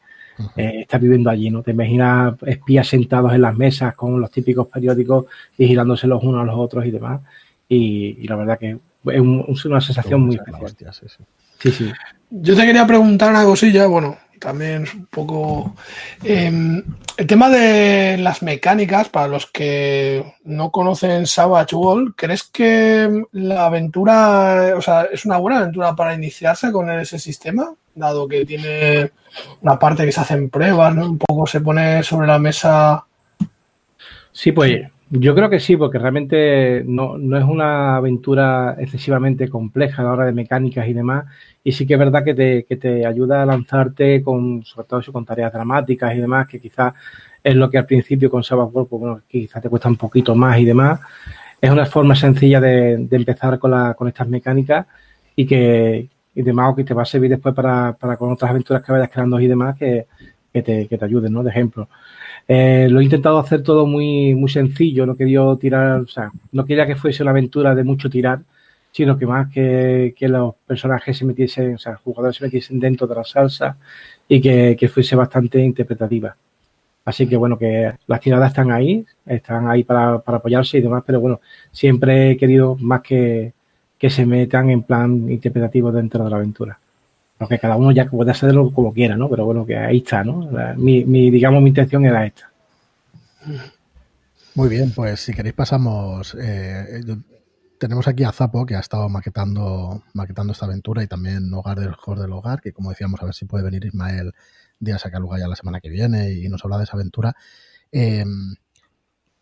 eh, 0.56 0.80
estás 0.80 1.00
viviendo 1.00 1.28
allí, 1.28 1.50
¿no? 1.50 1.62
Te 1.62 1.72
imaginas 1.72 2.36
espías 2.46 2.88
sentados 2.88 3.34
en 3.34 3.42
las 3.42 3.54
mesas 3.54 3.94
con 3.94 4.18
los 4.18 4.30
típicos 4.30 4.66
periódicos 4.68 5.26
vigilándose 5.58 6.06
los 6.06 6.22
unos 6.22 6.40
a 6.40 6.44
los 6.44 6.56
otros 6.56 6.86
y 6.86 6.90
demás 6.90 7.20
y, 7.68 8.26
la 8.26 8.36
verdad 8.36 8.58
que 8.58 8.70
es, 8.70 9.20
una 9.20 9.80
sensación 9.80 10.22
muy 10.22 10.36
especial. 10.36 10.74
sí, 11.58 11.70
sí. 11.70 11.92
Yo 12.30 12.56
te 12.56 12.66
quería 12.66 12.86
preguntar 12.86 13.30
una 13.30 13.44
cosilla, 13.44 13.86
bueno, 13.86 14.16
también 14.44 14.84
es 14.84 14.94
un 14.94 15.06
poco... 15.06 15.74
Em, 16.22 16.84
el 17.16 17.26
tema 17.26 17.48
de 17.48 18.18
las 18.18 18.42
mecánicas, 18.42 19.08
para 19.08 19.28
los 19.28 19.46
que 19.46 20.34
no 20.44 20.70
conocen 20.70 21.26
Savage 21.26 21.74
World, 21.74 22.14
¿crees 22.16 22.42
que 22.42 23.24
la 23.32 23.66
aventura, 23.66 24.74
o 24.76 24.82
sea, 24.82 25.04
es 25.04 25.24
una 25.24 25.38
buena 25.38 25.60
aventura 25.60 25.96
para 25.96 26.14
iniciarse 26.14 26.70
con 26.70 26.90
ese 26.90 27.18
sistema? 27.18 27.72
Dado 27.94 28.28
que 28.28 28.44
tiene 28.44 29.12
una 29.62 29.78
parte 29.78 30.04
que 30.04 30.12
se 30.12 30.20
hacen 30.20 30.50
pruebas, 30.50 30.94
¿no? 30.94 31.06
Un 31.06 31.18
poco 31.18 31.46
se 31.46 31.60
pone 31.60 32.02
sobre 32.02 32.26
la 32.26 32.38
mesa... 32.38 33.04
Sí, 34.32 34.52
pues 34.52 34.82
yo 35.20 35.34
creo 35.34 35.48
que 35.48 35.60
sí, 35.60 35.76
porque 35.76 35.98
realmente 35.98 36.82
no, 36.86 37.16
no, 37.16 37.38
es 37.38 37.44
una 37.44 37.96
aventura 37.96 38.76
excesivamente 38.78 39.48
compleja 39.48 40.02
a 40.02 40.04
la 40.04 40.12
hora 40.12 40.24
de 40.26 40.32
mecánicas 40.32 40.88
y 40.88 40.92
demás. 40.92 41.26
Y 41.62 41.72
sí 41.72 41.86
que 41.86 41.94
es 41.94 41.98
verdad 41.98 42.24
que 42.24 42.34
te, 42.34 42.64
que 42.64 42.76
te 42.76 43.06
ayuda 43.06 43.42
a 43.42 43.46
lanzarte 43.46 44.22
con, 44.22 44.64
sobre 44.64 44.88
todo 44.88 45.02
con 45.12 45.24
tareas 45.24 45.52
dramáticas 45.52 46.14
y 46.14 46.18
demás, 46.20 46.48
que 46.48 46.60
quizás 46.60 46.94
es 47.42 47.54
lo 47.54 47.70
que 47.70 47.78
al 47.78 47.86
principio 47.86 48.30
con 48.30 48.42
Sabbath 48.42 48.70
World, 48.72 48.88
pues 48.88 49.00
bueno, 49.00 49.20
quizás 49.28 49.62
te 49.62 49.68
cuesta 49.68 49.88
un 49.88 49.96
poquito 49.96 50.34
más 50.34 50.58
y 50.58 50.64
demás. 50.64 51.00
Es 51.60 51.70
una 51.70 51.86
forma 51.86 52.16
sencilla 52.16 52.60
de, 52.60 52.96
de 52.98 53.16
empezar 53.16 53.58
con, 53.58 53.70
la, 53.70 53.94
con 53.94 54.08
estas 54.08 54.28
mecánicas 54.28 54.86
y 55.36 55.46
que 55.46 56.08
y 56.36 56.42
demás, 56.42 56.74
que 56.74 56.82
te 56.82 56.94
va 56.94 57.02
a 57.02 57.06
servir 57.06 57.30
después 57.30 57.54
para, 57.54 57.92
para 57.92 58.16
con 58.16 58.32
otras 58.32 58.50
aventuras 58.50 58.82
que 58.82 58.90
vayas 58.90 59.08
creando 59.08 59.38
y 59.38 59.46
demás 59.46 59.76
que, 59.78 60.06
que 60.54 60.62
te, 60.62 60.86
que 60.88 60.96
te 60.96 61.04
ayuden, 61.04 61.32
¿no? 61.32 61.42
De 61.42 61.50
ejemplo. 61.50 61.88
Eh, 62.46 62.86
lo 62.90 63.00
he 63.00 63.04
intentado 63.04 63.38
hacer 63.38 63.62
todo 63.62 63.86
muy, 63.86 64.34
muy 64.34 64.48
sencillo, 64.50 65.04
no 65.06 65.16
quería 65.16 65.40
tirar, 65.60 66.00
o 66.00 66.06
sea, 66.06 66.30
no 66.52 66.64
quería 66.64 66.86
que 66.86 66.94
fuese 66.96 67.22
una 67.22 67.32
aventura 67.32 67.74
de 67.74 67.82
mucho 67.84 68.08
tirar, 68.08 68.38
sino 68.92 69.18
que 69.18 69.26
más 69.26 69.50
que, 69.52 70.14
que 70.16 70.28
los 70.28 70.54
personajes 70.66 71.18
se 71.18 71.24
metiesen, 71.24 71.74
o 71.74 71.78
sea, 71.78 71.92
los 71.92 72.02
jugadores 72.02 72.36
se 72.36 72.44
metiesen 72.44 72.78
dentro 72.80 73.06
de 73.06 73.16
la 73.16 73.24
salsa 73.24 73.76
y 74.28 74.40
que, 74.40 74.76
que 74.78 74.88
fuese 74.88 75.16
bastante 75.16 75.58
interpretativa. 75.60 76.36
Así 77.04 77.26
que 77.26 77.36
bueno, 77.36 77.58
que 77.58 77.92
las 78.06 78.20
tiradas 78.20 78.50
están 78.50 78.70
ahí, 78.70 79.04
están 79.26 79.68
ahí 79.68 79.84
para, 79.84 80.20
para 80.20 80.38
apoyarse 80.38 80.78
y 80.78 80.82
demás, 80.82 81.02
pero 81.06 81.20
bueno, 81.20 81.40
siempre 81.72 82.32
he 82.32 82.36
querido 82.36 82.76
más 82.80 83.02
que, 83.02 83.52
que 83.98 84.10
se 84.10 84.24
metan 84.26 84.70
en 84.70 84.82
plan 84.82 85.30
interpretativo 85.30 85.92
dentro 85.92 86.24
de 86.24 86.30
la 86.30 86.36
aventura 86.36 86.78
aunque 87.44 87.58
cada 87.58 87.76
uno 87.76 87.92
ya 87.92 88.06
puede 88.06 88.30
hacerlo 88.30 88.70
como 88.70 88.92
quiera, 88.92 89.16
¿no? 89.16 89.28
Pero 89.28 89.44
bueno, 89.44 89.66
que 89.66 89.76
ahí 89.76 89.98
está, 89.98 90.24
¿no? 90.24 90.48
mi, 90.76 91.04
mi, 91.04 91.30
digamos, 91.30 91.62
mi 91.62 91.68
intención 91.68 92.04
era 92.04 92.26
esta. 92.26 92.50
Muy 94.54 94.68
bien, 94.68 94.92
pues 94.92 95.20
si 95.20 95.34
queréis 95.34 95.54
pasamos. 95.54 96.34
Eh, 96.40 97.02
tenemos 97.78 98.08
aquí 98.08 98.24
a 98.24 98.32
Zapo 98.32 98.64
que 98.64 98.76
ha 98.76 98.80
estado 98.80 99.08
maquetando, 99.08 100.02
maquetando 100.14 100.52
esta 100.52 100.64
aventura 100.64 101.02
y 101.02 101.06
también 101.06 101.52
Hogar 101.52 101.78
del 101.78 101.90
Mejor 101.90 102.18
del 102.18 102.32
Hogar, 102.32 102.60
que 102.62 102.72
como 102.72 102.90
decíamos, 102.90 103.20
a 103.20 103.26
ver 103.26 103.34
si 103.34 103.44
puede 103.44 103.64
venir 103.64 103.84
Ismael 103.84 104.32
Díaz 104.78 105.04
a 105.04 105.18
lugar 105.18 105.40
ya 105.40 105.48
la 105.48 105.56
semana 105.56 105.80
que 105.80 105.90
viene 105.90 106.32
y 106.32 106.48
nos 106.48 106.64
habla 106.64 106.78
de 106.78 106.84
esa 106.84 106.94
aventura. 106.94 107.34
Em, 107.92 108.54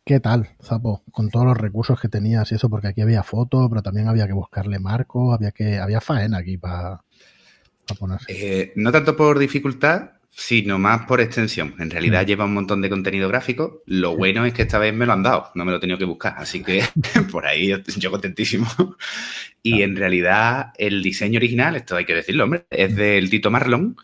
¿Qué 0.05 0.19
tal, 0.19 0.49
Zapo? 0.61 1.05
Con 1.13 1.31
todos 1.31 1.47
los 1.47 1.57
recursos 1.57 2.01
que 2.01 2.09
tenías 2.09 2.51
y 2.51 2.57
eso, 2.57 2.69
porque 2.69 2.89
aquí 2.89 3.03
había 3.03 3.23
foto, 3.23 3.69
pero 3.71 3.83
también 3.83 4.09
había 4.09 4.27
que 4.27 4.33
buscarle 4.33 4.81
marco, 4.81 5.33
había 5.33 5.53
que, 5.53 5.79
había 5.79 6.01
faena 6.01 6.39
aquí 6.39 6.59
para 6.59 7.05
eh, 8.29 8.73
no 8.77 8.93
tanto 8.93 9.17
por 9.17 9.39
dificultad, 9.39 10.13
sino 10.35 10.79
más 10.79 11.07
por 11.07 11.21
extensión. 11.21 11.75
En 11.79 11.91
realidad 11.91 12.23
mm. 12.23 12.27
lleva 12.27 12.45
un 12.47 12.55
montón 12.55 12.81
de 12.81 12.89
contenido 12.89 13.29
gráfico. 13.29 13.83
Lo 13.87 14.17
bueno 14.17 14.47
es 14.47 14.55
que 14.55 14.63
esta 14.63 14.79
vez 14.79 14.95
me 14.95 15.05
lo 15.05 15.13
han 15.13 15.23
dado, 15.23 15.51
no 15.55 15.65
me 15.65 15.73
lo 15.73 15.77
he 15.77 15.81
tenido 15.81 15.99
que 15.99 16.07
buscar. 16.07 16.35
Así 16.39 16.63
que 16.63 16.83
por 17.31 17.47
ahí 17.47 17.69
yo, 17.97 18.11
contentísimo. 18.11 18.67
Y 19.63 19.83
en 19.83 19.95
realidad 19.95 20.73
el 20.79 21.03
diseño 21.03 21.39
original, 21.39 21.77
esto 21.77 21.97
hay 21.97 22.05
que 22.05 22.15
decirlo, 22.15 22.45
hombre, 22.45 22.65
es 22.71 22.97
del 22.97 23.29
Tito 23.29 23.51
Marlon, 23.51 23.97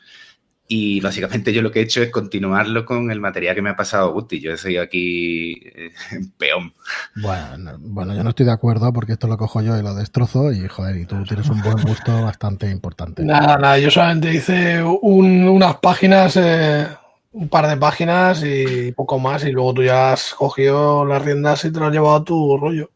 y 0.71 1.01
básicamente 1.01 1.55
yo 1.55 1.63
lo 1.63 1.71
que 1.71 1.81
he 1.81 1.83
hecho 1.85 2.03
es 2.03 2.11
continuarlo 2.11 2.85
con 2.85 3.11
el 3.11 3.21
material 3.21 3.55
que 3.55 3.63
me 3.63 3.71
ha 3.71 3.77
pasado 3.77 4.13
Gusti. 4.13 4.39
Yo 4.39 4.53
he 4.53 4.59
seguido 4.59 4.83
aquí 4.83 5.55
eh, 5.65 5.93
peón. 6.37 6.75
Bueno, 7.17 7.79
bueno, 7.81 8.15
yo 8.15 8.23
no 8.23 8.31
estoy 8.31 8.45
de 8.45 8.53
acuerdo 8.53 8.93
porque 8.93 9.13
esto 9.13 9.29
lo 9.29 9.39
cojo 9.39 9.63
yo 9.63 9.79
y 9.79 9.83
lo 9.83 9.95
destrozo 9.95 10.53
y 10.53 10.69
joder, 10.69 10.97
y 10.99 11.07
tú 11.07 11.25
tienes 11.25 11.49
un 11.49 11.63
buen 11.63 11.81
gusto 11.83 12.23
bastante 12.23 12.71
importante. 12.71 13.25
Nada, 13.25 13.57
nada, 13.57 13.79
yo 13.79 13.91
solamente 13.91 14.35
hice 14.35 14.83
unas 14.83 15.77
páginas, 15.79 16.37
eh, 16.37 16.87
un 17.33 17.49
par 17.49 17.67
de 17.67 17.79
páginas 17.79 18.43
y 18.45 18.93
poco 18.93 19.19
más 19.19 19.45
y 19.45 19.53
luego 19.53 19.73
tú 19.73 19.83
ya 19.83 20.13
has 20.13 20.35
cogido 20.35 21.07
las 21.07 21.23
riendas 21.23 21.65
y 21.65 21.73
te 21.73 21.81
lo 21.81 21.87
has 21.87 21.93
llevado 21.93 22.17
a 22.17 22.25
tu 22.25 22.59
rollo. 22.59 22.91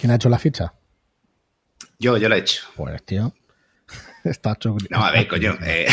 ¿Quién 0.00 0.10
ha 0.10 0.16
hecho 0.16 0.28
la 0.28 0.40
ficha? 0.40 0.74
Yo, 2.00 2.16
yo 2.16 2.28
la 2.28 2.36
he 2.36 2.40
hecho. 2.40 2.64
Pues 2.74 3.00
tío, 3.04 3.32
Está 4.24 4.56
No, 4.90 5.04
a 5.04 5.10
ver, 5.12 5.26
coño. 5.26 5.56
Eh, 5.62 5.86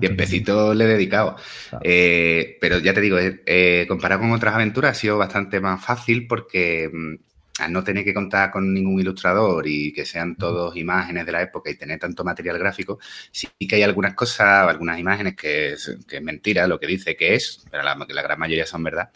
tiempecito 0.00 0.74
le 0.74 0.84
he 0.84 0.88
dedicado. 0.88 1.36
Eh, 1.82 2.56
pero 2.60 2.78
ya 2.78 2.94
te 2.94 3.00
digo, 3.00 3.18
eh, 3.20 3.84
comparado 3.88 4.22
con 4.22 4.32
otras 4.32 4.54
aventuras 4.54 4.96
ha 4.96 5.00
sido 5.00 5.18
bastante 5.18 5.60
más 5.60 5.84
fácil 5.84 6.26
porque 6.26 6.90
mm, 6.92 7.14
al 7.58 7.72
no 7.72 7.84
tener 7.84 8.04
que 8.04 8.14
contar 8.14 8.50
con 8.50 8.72
ningún 8.72 9.00
ilustrador 9.00 9.66
y 9.66 9.92
que 9.92 10.06
sean 10.06 10.36
todos 10.36 10.76
imágenes 10.76 11.26
de 11.26 11.32
la 11.32 11.42
época 11.42 11.70
y 11.70 11.76
tener 11.76 11.98
tanto 11.98 12.24
material 12.24 12.58
gráfico, 12.58 12.98
sí 13.30 13.48
que 13.68 13.76
hay 13.76 13.82
algunas 13.82 14.14
cosas, 14.14 14.68
algunas 14.68 14.98
imágenes 14.98 15.36
que 15.36 15.72
es, 15.72 15.96
mentira 16.22 16.66
lo 16.66 16.80
que 16.80 16.86
dice 16.86 17.16
que 17.16 17.34
es, 17.34 17.64
pero 17.70 17.82
la, 17.82 17.94
la 17.94 18.22
gran 18.22 18.38
mayoría 18.38 18.66
son 18.66 18.82
verdad. 18.82 19.10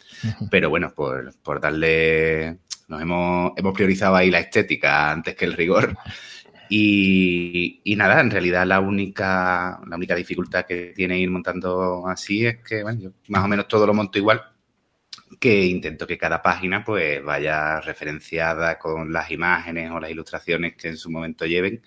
Pero 0.51 0.69
bueno, 0.69 0.93
por, 0.93 1.33
por 1.41 1.59
darle, 1.59 2.57
nos 2.87 3.01
hemos, 3.01 3.53
hemos 3.57 3.73
priorizado 3.73 4.15
ahí 4.15 4.29
la 4.29 4.39
estética 4.39 5.11
antes 5.11 5.35
que 5.35 5.45
el 5.45 5.53
rigor. 5.53 5.97
Y, 6.69 7.81
nada, 7.97 8.19
en 8.19 8.31
realidad 8.31 8.65
la 8.65 8.79
única, 8.79 9.79
la 9.87 9.95
única 9.95 10.15
dificultad 10.15 10.65
que 10.65 10.93
tiene 10.95 11.19
ir 11.19 11.29
montando 11.29 12.07
así 12.07 12.45
es 12.45 12.57
que, 12.57 12.83
bueno, 12.83 12.99
yo 12.99 13.09
más 13.29 13.43
o 13.43 13.47
menos 13.47 13.67
todo 13.67 13.85
lo 13.85 13.93
monto 13.93 14.17
igual, 14.17 14.41
que 15.39 15.65
intento 15.65 16.07
que 16.07 16.17
cada 16.17 16.41
página 16.41 16.83
pues 16.83 17.23
vaya 17.23 17.81
referenciada 17.81 18.79
con 18.79 19.11
las 19.11 19.29
imágenes 19.29 19.91
o 19.91 19.99
las 19.99 20.09
ilustraciones 20.09 20.75
que 20.75 20.89
en 20.89 20.97
su 20.97 21.11
momento 21.11 21.45
lleven 21.45 21.81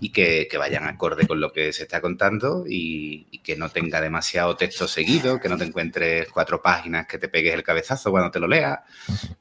y 0.00 0.10
que, 0.10 0.48
vayan 0.58 0.84
acorde 0.88 1.26
con 1.26 1.40
lo 1.40 1.52
que 1.52 1.72
se 1.72 1.84
está 1.84 2.00
contando 2.00 2.64
y, 2.66 3.40
que 3.44 3.56
no 3.56 3.70
tenga 3.70 4.00
demasiado 4.00 4.56
texto 4.56 4.88
seguido, 4.88 5.38
que 5.40 5.48
no 5.48 5.56
te 5.56 5.64
encuentres 5.64 6.28
cuatro 6.28 6.60
páginas 6.60 7.06
que 7.06 7.16
te 7.16 7.28
pegues 7.28 7.54
el 7.54 7.62
cabezazo 7.62 8.10
cuando 8.10 8.30
te 8.30 8.40
lo 8.40 8.48
leas 8.48 8.80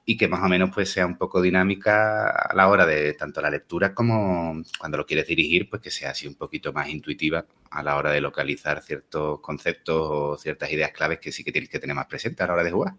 y 0.06 0.16
que 0.16 0.28
más 0.28 0.42
o 0.44 0.48
menos 0.48 0.70
pues 0.74 0.92
sea 0.92 1.06
un 1.06 1.18
poco 1.18 1.42
dinámica 1.42 2.30
a 2.30 2.54
la 2.56 2.68
hora 2.70 2.86
de 2.86 3.14
tanto 3.14 3.42
la 3.42 3.50
lectura 3.50 3.94
como 3.94 4.62
cuando 4.80 4.98
lo 4.98 5.06
quieres 5.06 5.28
dirigir, 5.28 5.70
pues 5.70 5.82
que 5.82 5.92
sea 5.92 6.12
así 6.12 6.28
un 6.28 6.36
poquito 6.36 6.72
más 6.72 6.88
intuitiva 6.90 7.46
a 7.72 7.84
la 7.84 7.98
hora 7.98 8.12
de 8.12 8.22
localizar 8.22 8.82
ciertos 8.82 9.42
conceptos 9.42 9.98
o 10.00 10.38
ciertas 10.38 10.72
ideas 10.72 10.92
claves 10.92 11.20
que 11.20 11.32
sí 11.32 11.44
que 11.44 11.52
tienes 11.52 11.70
que 11.70 11.80
tener 11.80 11.96
más 11.96 12.06
presente 12.06 12.44
a 12.44 12.48
la 12.48 12.54
hora 12.54 12.64
de 12.64 12.72
jugar 12.72 12.94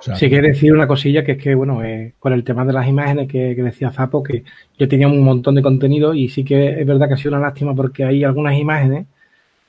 sí 0.00 0.28
quiero 0.28 0.46
decir 0.46 0.72
una 0.72 0.86
cosilla 0.86 1.24
que 1.24 1.32
es 1.32 1.42
que, 1.42 1.54
bueno, 1.54 1.82
eh, 1.82 2.14
con 2.18 2.32
el 2.32 2.44
tema 2.44 2.64
de 2.64 2.72
las 2.72 2.88
imágenes 2.88 3.28
que, 3.28 3.54
decía 3.54 3.90
Zapo, 3.90 4.22
que 4.22 4.44
yo 4.78 4.88
tenía 4.88 5.08
un 5.08 5.22
montón 5.22 5.54
de 5.54 5.62
contenido 5.62 6.14
y 6.14 6.28
sí 6.28 6.44
que 6.44 6.80
es 6.80 6.86
verdad 6.86 7.08
que 7.08 7.14
ha 7.14 7.16
sido 7.16 7.36
una 7.36 7.46
lástima 7.46 7.74
porque 7.74 8.04
hay 8.04 8.24
algunas 8.24 8.58
imágenes 8.58 9.06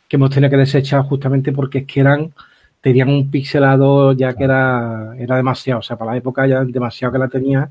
que 0.07 0.17
hemos 0.17 0.29
tenido 0.29 0.49
que 0.49 0.57
desechar 0.57 1.03
justamente 1.03 1.51
porque 1.51 1.79
es 1.79 1.85
que 1.85 1.99
eran, 2.01 2.33
tenían 2.81 3.09
un 3.09 3.29
pixelado 3.31 4.13
ya 4.13 4.33
que 4.33 4.43
era, 4.43 5.15
era 5.17 5.35
demasiado, 5.37 5.79
o 5.79 5.83
sea, 5.83 5.97
para 5.97 6.11
la 6.11 6.17
época 6.17 6.47
ya 6.47 6.63
demasiado 6.63 7.13
que 7.13 7.19
la 7.19 7.27
tenía, 7.27 7.69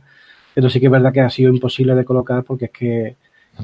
pero 0.55 0.69
sí 0.71 0.81
que 0.81 0.87
es 0.87 0.93
verdad 0.93 1.13
que 1.13 1.21
ha 1.21 1.31
sido 1.31 1.53
imposible 1.53 1.95
de 1.95 2.05
colocar 2.05 2.45
porque 2.45 2.67
es 2.67 2.71
que 2.71 3.17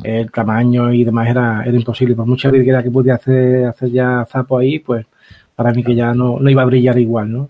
el 0.03 0.31
tamaño 0.31 0.93
y 0.93 1.05
demás 1.05 1.29
era, 1.29 1.63
era 1.65 1.77
imposible. 1.77 2.15
Por 2.15 2.27
mucha 2.27 2.49
habilidad 2.49 2.83
que 2.83 2.91
pudiera 2.91 3.17
hacer, 3.17 3.67
hacer 3.67 3.91
ya 3.91 4.27
Zapo 4.31 4.59
ahí, 4.59 4.79
pues 4.79 5.07
para 5.55 5.73
mí 5.73 5.83
que 5.83 5.95
ya 5.95 6.15
no, 6.15 6.39
no 6.39 6.51
iba 6.51 6.63
a 6.63 6.67
brillar 6.67 6.99
igual, 6.99 7.33
¿no? 7.33 7.49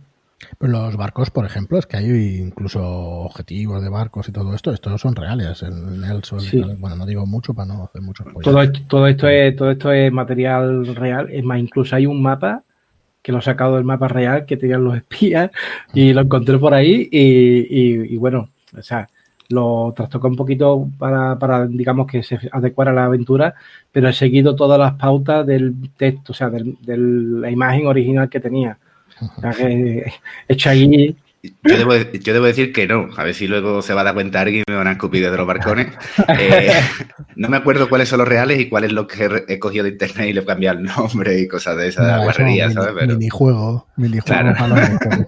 Pero 0.58 0.72
los 0.72 0.96
barcos, 0.96 1.30
por 1.30 1.46
ejemplo, 1.46 1.78
es 1.78 1.86
que 1.86 1.96
hay 1.96 2.38
incluso 2.38 2.82
objetivos 2.82 3.82
de 3.82 3.88
barcos 3.88 4.28
y 4.28 4.32
todo 4.32 4.54
esto, 4.54 4.72
estos 4.72 5.00
son 5.00 5.16
reales. 5.16 5.62
El 5.62 6.00
Nelson, 6.00 6.40
bueno, 6.78 6.96
no 6.96 7.06
digo 7.06 7.26
mucho 7.26 7.54
para 7.54 7.72
no 7.72 7.84
hacer 7.84 8.02
mucho 8.02 8.24
todo 8.42 8.60
esto, 8.62 8.80
todo 8.86 9.06
esto 9.06 9.28
es 9.28 9.56
todo 9.56 9.70
esto 9.70 9.92
es 9.92 10.12
material 10.12 10.94
real. 10.94 11.28
Es 11.30 11.42
más, 11.42 11.58
incluso 11.58 11.96
hay 11.96 12.06
un 12.06 12.22
mapa 12.22 12.62
que 13.22 13.32
lo 13.32 13.38
he 13.38 13.42
sacado 13.42 13.76
del 13.76 13.84
mapa 13.84 14.08
real 14.08 14.46
que 14.46 14.56
tenían 14.56 14.84
los 14.84 14.96
espías 14.96 15.50
y 15.94 16.12
lo 16.12 16.20
encontré 16.20 16.58
por 16.58 16.74
ahí 16.74 17.08
y, 17.10 18.14
y, 18.14 18.16
bueno, 18.18 18.50
o 18.76 18.82
sea, 18.82 19.08
lo 19.48 19.92
trastoqué 19.96 20.26
un 20.26 20.36
poquito 20.36 20.88
para, 20.98 21.38
para, 21.38 21.66
digamos, 21.66 22.06
que 22.06 22.22
se 22.22 22.38
adecuara 22.52 22.92
a 22.92 22.94
la 22.94 23.04
aventura, 23.06 23.54
pero 23.90 24.08
he 24.08 24.12
seguido 24.12 24.54
todas 24.54 24.78
las 24.78 24.94
pautas 24.94 25.46
del 25.46 25.74
texto, 25.96 26.32
o 26.32 26.34
sea, 26.34 26.50
de 26.50 26.96
la 26.96 27.50
imagen 27.50 27.86
original 27.86 28.28
que 28.28 28.38
tenía 28.38 28.78
hecho 30.48 30.70
ahí. 30.70 31.16
Yo 31.62 31.78
debo, 31.78 31.94
yo 31.94 32.32
debo, 32.32 32.46
decir 32.46 32.72
que 32.72 32.88
no, 32.88 33.08
a 33.16 33.22
ver 33.22 33.34
si 33.34 33.46
luego 33.46 33.82
se 33.82 33.94
va 33.94 34.00
a 34.00 34.04
dar 34.04 34.14
cuenta 34.14 34.40
alguien 34.40 34.64
y 34.66 34.70
me 34.70 34.76
van 34.76 34.88
a 34.88 34.92
escupir 34.92 35.30
de 35.30 35.36
los 35.36 35.46
barcones. 35.46 35.88
Eh, 36.38 36.72
no 37.36 37.48
me 37.48 37.56
acuerdo 37.56 37.88
cuáles 37.88 38.08
son 38.08 38.18
los 38.18 38.28
reales 38.28 38.58
y 38.58 38.68
cuáles 38.68 38.92
los 38.92 39.06
que 39.06 39.44
he 39.48 39.58
cogido 39.58 39.84
de 39.84 39.90
internet 39.90 40.28
y 40.28 40.32
le 40.32 40.40
he 40.40 40.44
cambiado 40.44 40.78
el 40.78 40.84
nombre 40.84 41.38
y 41.38 41.46
cosas 41.46 41.76
de 41.76 41.88
esa 41.88 42.18
guarrería, 42.18 42.70
¿sabes? 42.70 42.94
Pero... 42.98 43.14
Minijuego, 43.14 43.86
minijuego 43.96 44.50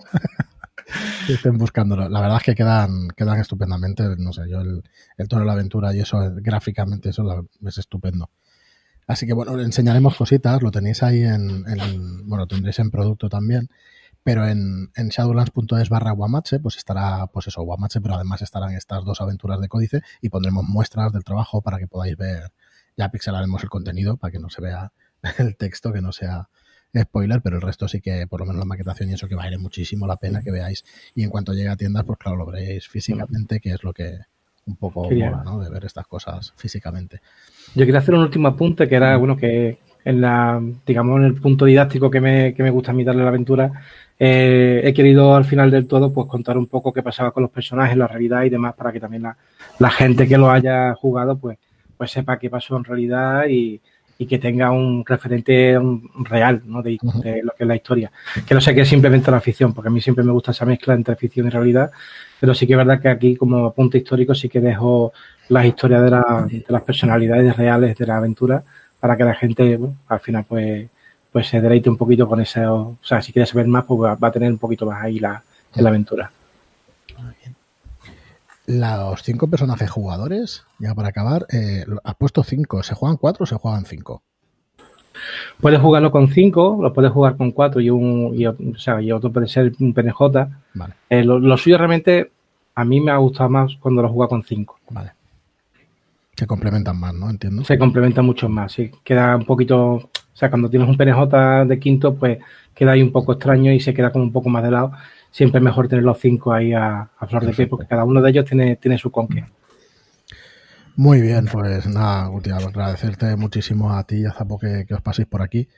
estén 1.29 1.59
buscándolo. 1.59 2.09
La 2.09 2.21
verdad 2.21 2.39
es 2.39 2.43
que 2.43 2.55
quedan, 2.55 3.09
quedan 3.17 3.41
estupendamente. 3.41 4.05
No 4.19 4.33
sé, 4.33 4.43
yo 4.49 4.61
el, 4.61 4.83
el 5.17 5.29
tono 5.29 5.41
de 5.41 5.47
la 5.47 5.53
aventura 5.53 5.95
y 5.95 6.01
eso, 6.01 6.19
gráficamente, 6.37 7.11
eso 7.11 7.49
es 7.67 7.79
estupendo. 7.79 8.31
Así 9.09 9.27
que 9.27 9.33
bueno, 9.33 9.59
enseñaremos 9.59 10.17
cositas, 10.17 10.63
lo 10.63 10.71
tenéis 10.71 11.03
ahí 11.03 11.23
en, 11.25 11.65
bueno, 12.29 12.47
tendréis 12.47 12.79
en 12.79 12.91
producto 12.91 13.31
también, 13.31 13.71
pero 14.23 14.47
en, 14.47 14.91
en 14.95 15.09
shadowlands.es 15.09 15.89
barra 15.89 16.13
Guamache, 16.13 16.61
pues 16.61 16.77
estará, 16.77 17.27
pues 17.29 17.47
eso, 17.47 17.63
Guamache, 17.63 18.03
pero 18.03 18.17
además 18.17 18.43
estarán 18.43 18.73
estas 18.75 19.07
dos 19.07 19.23
aventuras 19.23 19.61
de 19.61 19.69
códice 19.69 20.03
y 20.21 20.29
pondremos 20.29 20.65
muestras 20.69 21.11
del 21.13 21.25
trabajo 21.25 21.63
para 21.63 21.79
que 21.79 21.87
podáis 21.87 22.19
ver, 22.19 22.53
ya 22.99 23.11
pixelaremos 23.11 23.63
el 23.63 23.71
contenido 23.71 24.19
para 24.19 24.31
que 24.31 24.39
no 24.39 24.51
se 24.51 24.61
vea 24.61 24.93
el 25.39 25.57
texto, 25.57 25.91
que 25.91 26.03
no 26.03 26.13
sea 26.13 26.51
spoiler, 26.97 27.41
pero 27.41 27.57
el 27.57 27.63
resto 27.63 27.89
sí 27.89 28.03
que, 28.03 28.27
por 28.27 28.41
lo 28.41 28.47
menos 28.47 28.59
la 28.59 28.67
maquetación 28.67 29.09
y 29.09 29.15
eso 29.15 29.27
que 29.27 29.35
vale 29.35 29.57
muchísimo 29.57 30.07
la 30.07 30.17
pena 30.17 30.43
que 30.43 30.51
veáis. 30.51 30.85
Y 31.15 31.23
en 31.23 31.31
cuanto 31.31 31.55
llegue 31.55 31.69
a 31.69 31.77
tiendas, 31.77 32.05
pues 32.05 32.19
claro, 32.19 32.37
lo 32.37 32.47
veréis 32.47 32.89
físicamente, 32.89 33.61
que 33.61 33.71
es 33.71 33.83
lo 33.83 33.95
que 33.95 34.19
un 34.69 34.77
poco 34.77 35.05
mola, 35.05 35.43
¿no? 35.45 35.59
De 35.59 35.71
ver 35.71 35.85
estas 35.85 36.07
cosas 36.07 36.53
físicamente. 36.57 37.21
Yo 37.75 37.85
quería 37.85 38.01
hacer 38.01 38.15
un 38.15 38.21
último 38.21 38.49
apunte 38.49 38.87
que 38.87 38.95
era, 38.95 39.17
bueno, 39.17 39.37
que 39.37 39.79
en 40.05 40.21
la, 40.21 40.63
digamos, 40.87 41.19
en 41.19 41.27
el 41.27 41.35
punto 41.35 41.65
didáctico 41.65 42.11
que 42.11 42.21
me, 42.21 42.55
que 42.55 42.63
me 42.63 42.71
gusta 42.71 42.93
a 42.93 42.95
mí 42.95 43.05
darle 43.05 43.23
la 43.23 43.29
aventura, 43.29 43.73
eh, 44.19 44.81
he 44.85 44.93
querido 44.93 45.35
al 45.35 45.45
final 45.45 45.71
del 45.71 45.87
todo 45.87 46.13
pues 46.13 46.27
contar 46.27 46.59
un 46.59 46.67
poco 46.67 46.93
qué 46.93 47.03
pasaba 47.03 47.31
con 47.31 47.43
los 47.43 47.53
personajes, 47.53 47.97
la 47.97 48.09
realidad 48.09 48.43
y 48.43 48.51
demás, 48.51 48.75
para 48.75 48.93
que 48.93 49.01
también 49.01 49.23
la, 49.23 49.91
gente 49.91 50.27
que 50.27 50.39
lo 50.39 50.51
haya 50.51 50.95
jugado 50.95 51.39
pues, 51.39 51.59
pues 51.97 52.11
sepa 52.11 52.39
qué 52.39 52.51
pasó 52.51 52.77
en 52.77 52.85
realidad 52.85 53.45
y, 53.49 53.81
y 54.19 54.27
que 54.27 54.39
tenga 54.39 54.73
un 54.73 55.05
referente 55.07 55.79
real 56.25 56.63
¿no? 56.67 56.83
de, 56.83 56.99
de, 57.23 57.43
lo 57.43 57.53
que 57.53 57.65
es 57.65 57.69
la 57.69 57.77
historia. 57.77 58.11
Que 58.47 58.55
no 58.55 58.61
sé 58.61 58.75
qué 58.75 58.81
es 58.81 58.89
simplemente 58.89 59.31
la 59.31 59.41
ficción, 59.41 59.73
porque 59.73 59.89
a 59.89 59.93
mí 59.93 60.01
siempre 60.01 60.25
me 60.25 60.33
gusta 60.33 60.51
esa 60.51 60.67
mezcla 60.67 60.95
entre 60.95 61.15
ficción 61.15 61.47
y 61.47 61.51
realidad, 61.51 61.91
pero 62.41 62.55
sí 62.55 62.67
que 62.67 62.73
es 62.73 62.77
verdad 62.77 63.01
que 63.01 63.09
aquí 63.09 63.37
como 63.37 63.67
apunte 63.67 63.99
histórico 63.99 64.35
sí 64.35 64.49
que 64.49 64.61
dejo 64.61 65.13
las 65.49 65.65
historias 65.65 66.03
de, 66.03 66.59
de 66.59 66.65
las 66.69 66.83
personalidades 66.83 67.57
reales 67.57 67.97
de 67.97 68.07
la 68.07 68.17
aventura 68.17 68.63
para 68.99 69.17
que 69.17 69.25
la 69.25 69.35
gente 69.35 69.79
al 70.09 70.21
final 70.21 70.45
pues 70.49 70.89
pues 71.33 71.47
se 71.49 71.61
deleite 71.61 71.91
un 71.91 71.97
poquito 71.97 72.29
con 72.29 72.41
eso. 72.41 72.97
O 73.01 73.05
sea, 73.05 73.21
si 73.23 73.33
quiere 73.33 73.47
saber 73.47 73.67
más, 73.67 73.85
pues 73.85 74.01
va, 74.01 74.19
a 74.21 74.33
tener 74.33 74.51
un 74.51 74.59
poquito 74.59 74.87
más 74.87 75.03
ahí 75.03 75.19
la, 75.19 75.43
en 75.75 75.85
la 75.85 75.91
aventura. 75.91 76.31
Los 78.69 79.23
cinco 79.23 79.49
personajes 79.49 79.91
jugadores, 79.91 80.67
ya 80.79 80.95
para 80.95 81.09
acabar, 81.09 81.47
eh, 81.51 81.87
has 82.05 82.15
puesto 82.17 82.45
cinco. 82.45 82.83
¿Se 82.83 82.95
juegan 82.95 83.17
cuatro 83.17 83.45
o 83.45 83.47
se 83.47 83.57
juegan 83.57 83.87
cinco? 83.87 84.23
Puedes 85.59 85.81
jugarlo 85.81 86.11
con 86.11 86.29
cinco, 86.29 86.79
lo 86.79 86.93
puedes 86.93 87.11
jugar 87.11 87.39
con 87.39 87.53
cuatro 87.53 87.81
y 87.81 87.89
un 87.89 88.35
y, 88.35 88.47
o 88.47 88.55
sea, 88.77 89.01
y 89.01 89.11
otro 89.11 89.33
puede 89.33 89.49
ser 89.49 89.73
un 89.81 89.95
PNJ. 89.95 90.21
Vale. 90.75 90.95
Eh, 91.09 91.25
lo, 91.25 91.39
lo, 91.39 91.57
suyo 91.57 91.79
realmente 91.79 92.31
a 92.75 92.85
mí 92.85 93.01
me 93.01 93.11
ha 93.11 93.17
gustado 93.17 93.49
más 93.49 93.75
cuando 93.81 94.03
lo 94.03 94.11
juega 94.11 94.29
con 94.29 94.43
cinco. 94.43 94.79
Vale. 94.91 95.13
Se 96.37 96.47
complementan 96.47 97.01
más, 97.01 97.15
¿no? 97.15 97.31
Entiendo. 97.31 97.65
Se 97.65 97.79
complementan 97.79 98.27
mucho 98.27 98.51
más, 98.51 98.73
sí. 98.73 98.91
Queda 99.03 99.35
un 99.35 99.47
poquito, 99.47 99.95
o 99.95 100.11
sea, 100.35 100.51
cuando 100.51 100.69
tienes 100.69 100.87
un 100.87 100.99
PNJ 100.99 101.65
de 101.67 101.79
quinto, 101.81 102.15
pues 102.15 102.39
queda 102.75 102.93
ahí 102.93 103.03
un 103.03 103.13
poco 103.13 103.33
extraño 103.33 103.73
y 103.73 103.81
se 103.81 103.95
queda 103.95 104.13
como 104.13 104.25
un 104.25 104.33
poco 104.33 104.51
más 104.51 104.63
de 104.63 104.71
lado. 104.71 104.93
Siempre 105.31 105.59
es 105.59 105.65
mejor 105.65 105.89
tener 105.89 106.05
los 106.05 106.19
cinco 106.19 106.53
ahí 106.53 106.73
a, 106.73 107.11
flor 107.29 107.45
de 107.45 107.53
pie, 107.53 107.67
porque 107.67 107.87
cada 107.87 108.05
uno 108.05 108.21
de 108.23 108.31
ellos 108.31 108.45
tiene, 108.45 108.77
tiene 108.77 108.99
su 108.99 109.11
conque. 109.11 109.45
Muy 110.97 111.21
bien, 111.21 111.47
pues 111.47 111.87
nada, 111.87 112.27
Guti, 112.27 112.51
agradecerte 112.51 113.37
muchísimo 113.37 113.93
a 113.93 114.05
ti 114.05 114.17
y 114.17 114.25
a 114.27 114.33
Zapo 114.33 114.59
que, 114.59 114.85
que, 114.87 114.95
os 114.95 115.01
paséis 115.01 115.29
por 115.29 115.43
aquí 115.43 115.69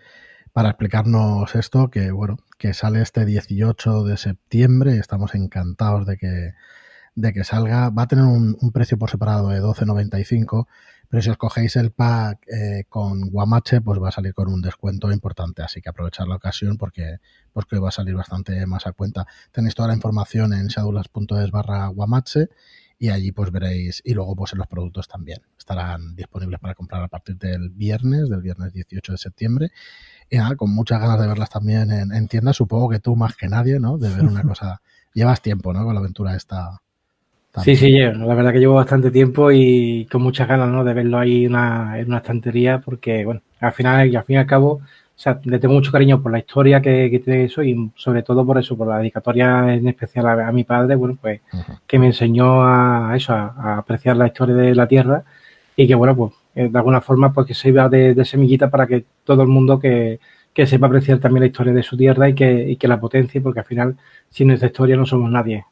para 0.53 0.71
explicarnos 0.71 1.55
esto, 1.55 1.91
que 1.91 2.11
bueno, 2.11 2.39
que 2.59 2.75
sale 2.75 3.03
este 3.03 3.25
18 3.25 4.05
de 4.05 4.17
septiembre 4.17 4.95
y 4.95 4.99
estamos 4.99 5.35
encantados 5.35 6.07
de 6.07 6.17
que, 6.17 6.55
de 7.15 7.33
que 7.33 7.45
salga. 7.45 7.91
Va 7.91 8.03
a 8.03 8.09
tener 8.09 8.25
un, 8.25 8.57
un 8.61 8.73
precio 8.73 8.99
por 8.99 9.11
separado 9.11 9.49
de 9.49 9.61
12.95, 9.61 10.67
pero 11.11 11.23
si 11.23 11.31
os 11.31 11.37
cogéis 11.37 11.75
el 11.75 11.91
pack 11.91 12.47
eh, 12.47 12.85
con 12.89 13.31
Guamache, 13.31 13.81
pues 13.81 14.01
va 14.01 14.11
a 14.11 14.13
salir 14.13 14.33
con 14.33 14.47
un 14.47 14.63
descuento 14.63 15.11
importante. 15.11 15.61
Así 15.61 15.83
que 15.83 15.89
aprovechar 15.89 16.29
la 16.29 16.37
ocasión 16.37 16.79
porque, 16.79 17.19
porque 17.53 17.81
va 17.81 17.89
a 17.89 17.93
salir 17.93 18.15
bastante 18.15 18.65
más 18.67 18.87
a 18.87 18.93
cuenta. 18.93 19.27
Tenéis 19.51 19.75
toda 19.75 19.89
la 19.89 19.95
información 19.95 20.53
en 20.53 20.69
shadulas.es 20.69 21.51
barra 21.51 21.89
Guamache 21.89 22.49
y 22.97 23.09
allí 23.09 23.33
pues 23.33 23.51
veréis, 23.51 24.03
y 24.05 24.15
luego 24.15 24.37
pues 24.37 24.53
en 24.53 24.59
los 24.59 24.69
productos 24.69 25.09
también. 25.09 25.43
Estarán 25.59 26.15
disponibles 26.15 26.61
para 26.61 26.77
comprar 26.77 27.03
a 27.03 27.09
partir 27.09 27.37
del 27.39 27.71
viernes, 27.71 28.29
del 28.29 28.41
viernes 28.41 28.73
18 28.73 29.11
de 29.11 29.19
septiembre. 29.19 29.73
Y 30.31 30.37
nada, 30.37 30.55
con 30.55 30.73
muchas 30.73 31.01
ganas 31.01 31.21
de 31.21 31.27
verlas 31.27 31.51
también 31.51 31.91
en, 31.91 32.13
en 32.13 32.29
tiendas, 32.29 32.55
supongo 32.55 32.89
que 32.89 33.01
tú 33.01 33.17
más 33.17 33.35
que 33.35 33.49
nadie, 33.49 33.81
¿no? 33.81 33.99
De 33.99 34.11
ver 34.11 34.27
una 34.27 34.43
cosa. 34.45 34.81
Llevas 35.13 35.43
tiempo, 35.43 35.73
¿no? 35.73 35.85
Con 35.85 35.95
la 35.95 36.01
aventura 36.01 36.37
esta 36.37 36.83
Sí, 37.59 37.75
sí, 37.75 37.99
la 37.99 38.35
verdad 38.35 38.53
que 38.53 38.61
llevo 38.61 38.75
bastante 38.75 39.11
tiempo 39.11 39.51
y 39.51 40.07
con 40.11 40.23
muchas 40.23 40.47
ganas 40.47 40.69
¿no? 40.69 40.85
de 40.85 40.95
verlo 40.95 41.19
ahí 41.19 41.47
en 41.47 41.51
una, 41.51 41.99
en 41.99 42.07
una 42.07 42.19
estantería 42.19 42.81
porque, 42.81 43.25
bueno, 43.25 43.43
al 43.59 43.73
final 43.73 44.09
y 44.09 44.15
al 44.15 44.25
fin 44.25 44.37
y 44.37 44.39
al 44.39 44.47
cabo, 44.47 44.75
o 44.75 44.83
sea, 45.17 45.41
le 45.45 45.59
tengo 45.59 45.75
mucho 45.75 45.91
cariño 45.91 46.23
por 46.23 46.31
la 46.31 46.39
historia 46.39 46.81
que, 46.81 47.11
que 47.11 47.19
tiene 47.19 47.45
eso 47.45 47.63
y 47.65 47.91
sobre 47.97 48.23
todo 48.23 48.47
por 48.47 48.57
eso, 48.59 48.77
por 48.77 48.87
la 48.87 48.99
dedicatoria 48.99 49.75
en 49.75 49.89
especial 49.89 50.29
a, 50.29 50.53
mi 50.53 50.63
padre, 50.63 50.95
bueno, 50.95 51.19
pues 51.21 51.41
uh 51.53 51.57
-huh. 51.57 51.81
que 51.89 51.99
me 51.99 52.07
enseñó 52.07 52.63
a 52.63 53.15
eso, 53.17 53.33
a, 53.33 53.55
a, 53.59 53.79
apreciar 53.79 54.17
la 54.17 54.29
historia 54.29 54.55
de 54.55 54.75
la 54.75 54.87
tierra 54.87 55.25
y 55.75 55.89
que, 55.89 55.95
bueno, 55.97 56.15
pues 56.17 56.33
eh, 56.55 56.69
de 56.71 56.79
alguna 56.79 57.01
forma, 57.01 57.33
pues 57.33 57.47
que 57.49 57.55
sirva 57.55 57.89
de, 57.89 58.15
de 58.15 58.25
semillita 58.25 58.71
para 58.71 58.87
que 58.87 59.05
todo 59.25 59.43
el 59.43 59.49
mundo 59.49 59.79
que, 59.79 60.21
que 60.53 60.67
sepa 60.67 60.87
apreciar 60.87 61.19
también 61.19 61.41
la 61.43 61.47
historia 61.47 61.73
de 61.73 61.83
su 61.83 61.97
tierra 61.97 62.29
y 62.29 62.35
que, 62.35 62.71
y 62.71 62.77
que 62.77 62.89
la 62.89 63.01
potencie, 63.01 63.41
porque 63.41 63.61
al 63.61 63.67
final, 63.67 63.97
sin 64.31 64.49
nuestra 64.49 64.69
historia 64.69 64.97
no 64.97 65.07
somos 65.07 65.31
nadie. 65.31 65.65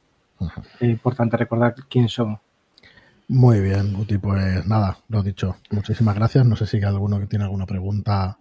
Es 0.81 0.89
importante 0.89 1.37
recordar 1.37 1.75
quién 1.89 2.09
somos. 2.09 2.41
Muy 3.29 3.61
bien, 3.61 3.93
Guti, 3.93 4.17
pues 4.17 4.67
nada, 4.67 4.99
lo 5.09 5.23
dicho. 5.23 5.57
Muchísimas 5.71 6.15
gracias. 6.15 6.47
No 6.47 6.57
sé 6.57 6.67
si 6.67 6.79
hay 6.79 6.85
alguno 6.85 7.21
que 7.21 7.27
tiene 7.27 7.45
alguna 7.45 7.67
pregunta. 7.67 8.39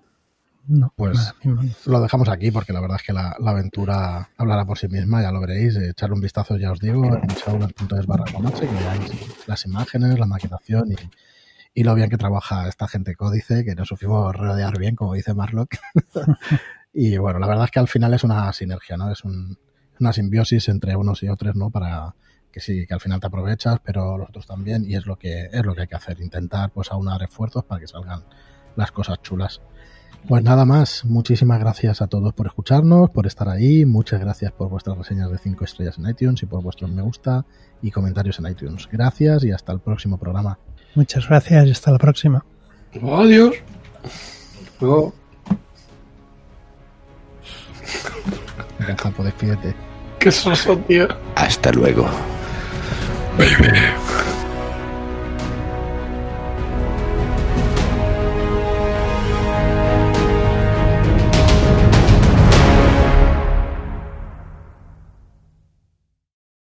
No, 0.67 0.93
pues 0.95 1.33
nada, 1.43 1.63
lo 1.85 2.01
dejamos 2.01 2.27
aquí 2.29 2.51
porque 2.51 2.73
la 2.73 2.81
verdad 2.81 2.97
es 2.99 3.05
que 3.05 3.13
la, 3.13 3.35
la, 3.39 3.51
aventura 3.51 4.29
hablará 4.37 4.65
por 4.65 4.77
sí 4.77 4.87
misma, 4.87 5.21
ya 5.21 5.31
lo 5.31 5.41
veréis. 5.41 5.75
Echarle 5.77 6.15
un 6.15 6.21
vistazo, 6.21 6.57
ya 6.57 6.71
os 6.71 6.79
digo, 6.79 7.05
en 7.05 7.27
showlands.es 7.27 8.05
barra 8.05 8.25
que 8.25 8.65
veáis 8.65 9.47
las 9.47 9.65
imágenes, 9.65 10.19
la 10.19 10.25
maquetación 10.25 10.91
y, 10.91 10.95
y, 11.73 11.83
lo 11.83 11.95
bien 11.95 12.09
que 12.09 12.17
trabaja 12.17 12.67
esta 12.67 12.87
gente 12.87 13.15
códice, 13.15 13.63
que 13.63 13.75
nos 13.75 13.87
supimos 13.87 14.35
rodear 14.35 14.77
bien, 14.77 14.95
como 14.95 15.13
dice 15.13 15.33
Marlock. 15.33 15.75
y 16.93 17.17
bueno, 17.17 17.39
la 17.39 17.47
verdad 17.47 17.65
es 17.65 17.71
que 17.71 17.79
al 17.79 17.87
final 17.87 18.13
es 18.13 18.25
una 18.25 18.51
sinergia, 18.51 18.97
¿no? 18.97 19.09
Es 19.09 19.23
un, 19.23 19.57
una 19.99 20.13
simbiosis 20.13 20.69
entre 20.69 20.95
unos 20.95 21.23
y 21.23 21.29
otros, 21.29 21.55
¿no? 21.55 21.69
Para 21.69 22.15
que 22.51 22.59
sí, 22.59 22.87
que 22.87 22.93
al 22.93 22.99
final 22.99 23.19
te 23.19 23.27
aprovechas, 23.27 23.79
pero 23.83 24.17
los 24.17 24.29
otros 24.29 24.47
también, 24.47 24.85
y 24.89 24.95
es 24.95 25.05
lo 25.05 25.17
que 25.17 25.49
es 25.51 25.65
lo 25.65 25.75
que 25.75 25.81
hay 25.81 25.87
que 25.87 25.95
hacer, 25.95 26.19
intentar 26.21 26.71
pues 26.71 26.91
aunar 26.91 27.21
esfuerzos 27.23 27.63
para 27.65 27.79
que 27.79 27.87
salgan 27.87 28.23
las 28.75 28.91
cosas 28.91 29.21
chulas. 29.21 29.61
Pues 30.27 30.43
nada 30.43 30.65
más, 30.65 31.05
muchísimas 31.05 31.59
gracias 31.59 32.01
a 32.01 32.07
todos 32.07 32.33
por 32.33 32.47
escucharnos, 32.47 33.11
por 33.11 33.27
estar 33.27 33.47
ahí, 33.47 33.85
muchas 33.85 34.19
gracias 34.19 34.51
por 34.51 34.69
vuestras 34.69 34.97
reseñas 34.97 35.31
de 35.31 35.37
5 35.37 35.63
estrellas 35.63 35.97
en 35.97 36.09
iTunes 36.09 36.43
y 36.43 36.45
por 36.45 36.61
vuestros 36.61 36.91
me 36.91 37.01
gusta 37.01 37.45
y 37.81 37.91
comentarios 37.91 38.39
en 38.39 38.47
iTunes. 38.47 38.89
Gracias 38.91 39.43
y 39.45 39.51
hasta 39.51 39.71
el 39.71 39.79
próximo 39.79 40.17
programa. 40.17 40.59
Muchas 40.95 41.29
gracias 41.29 41.67
y 41.67 41.71
hasta 41.71 41.91
la 41.91 41.97
próxima. 41.97 42.43
Adiós. 43.01 43.55
Luego. 44.81 45.13
Venga, 48.79 48.95
Campo, 48.95 49.23
despídete. 49.23 49.75
Qué 50.19 50.31
soso, 50.31 50.77
tío. 50.87 51.07
Hasta 51.35 51.71
luego. 51.71 52.09
Baby. 53.37 53.77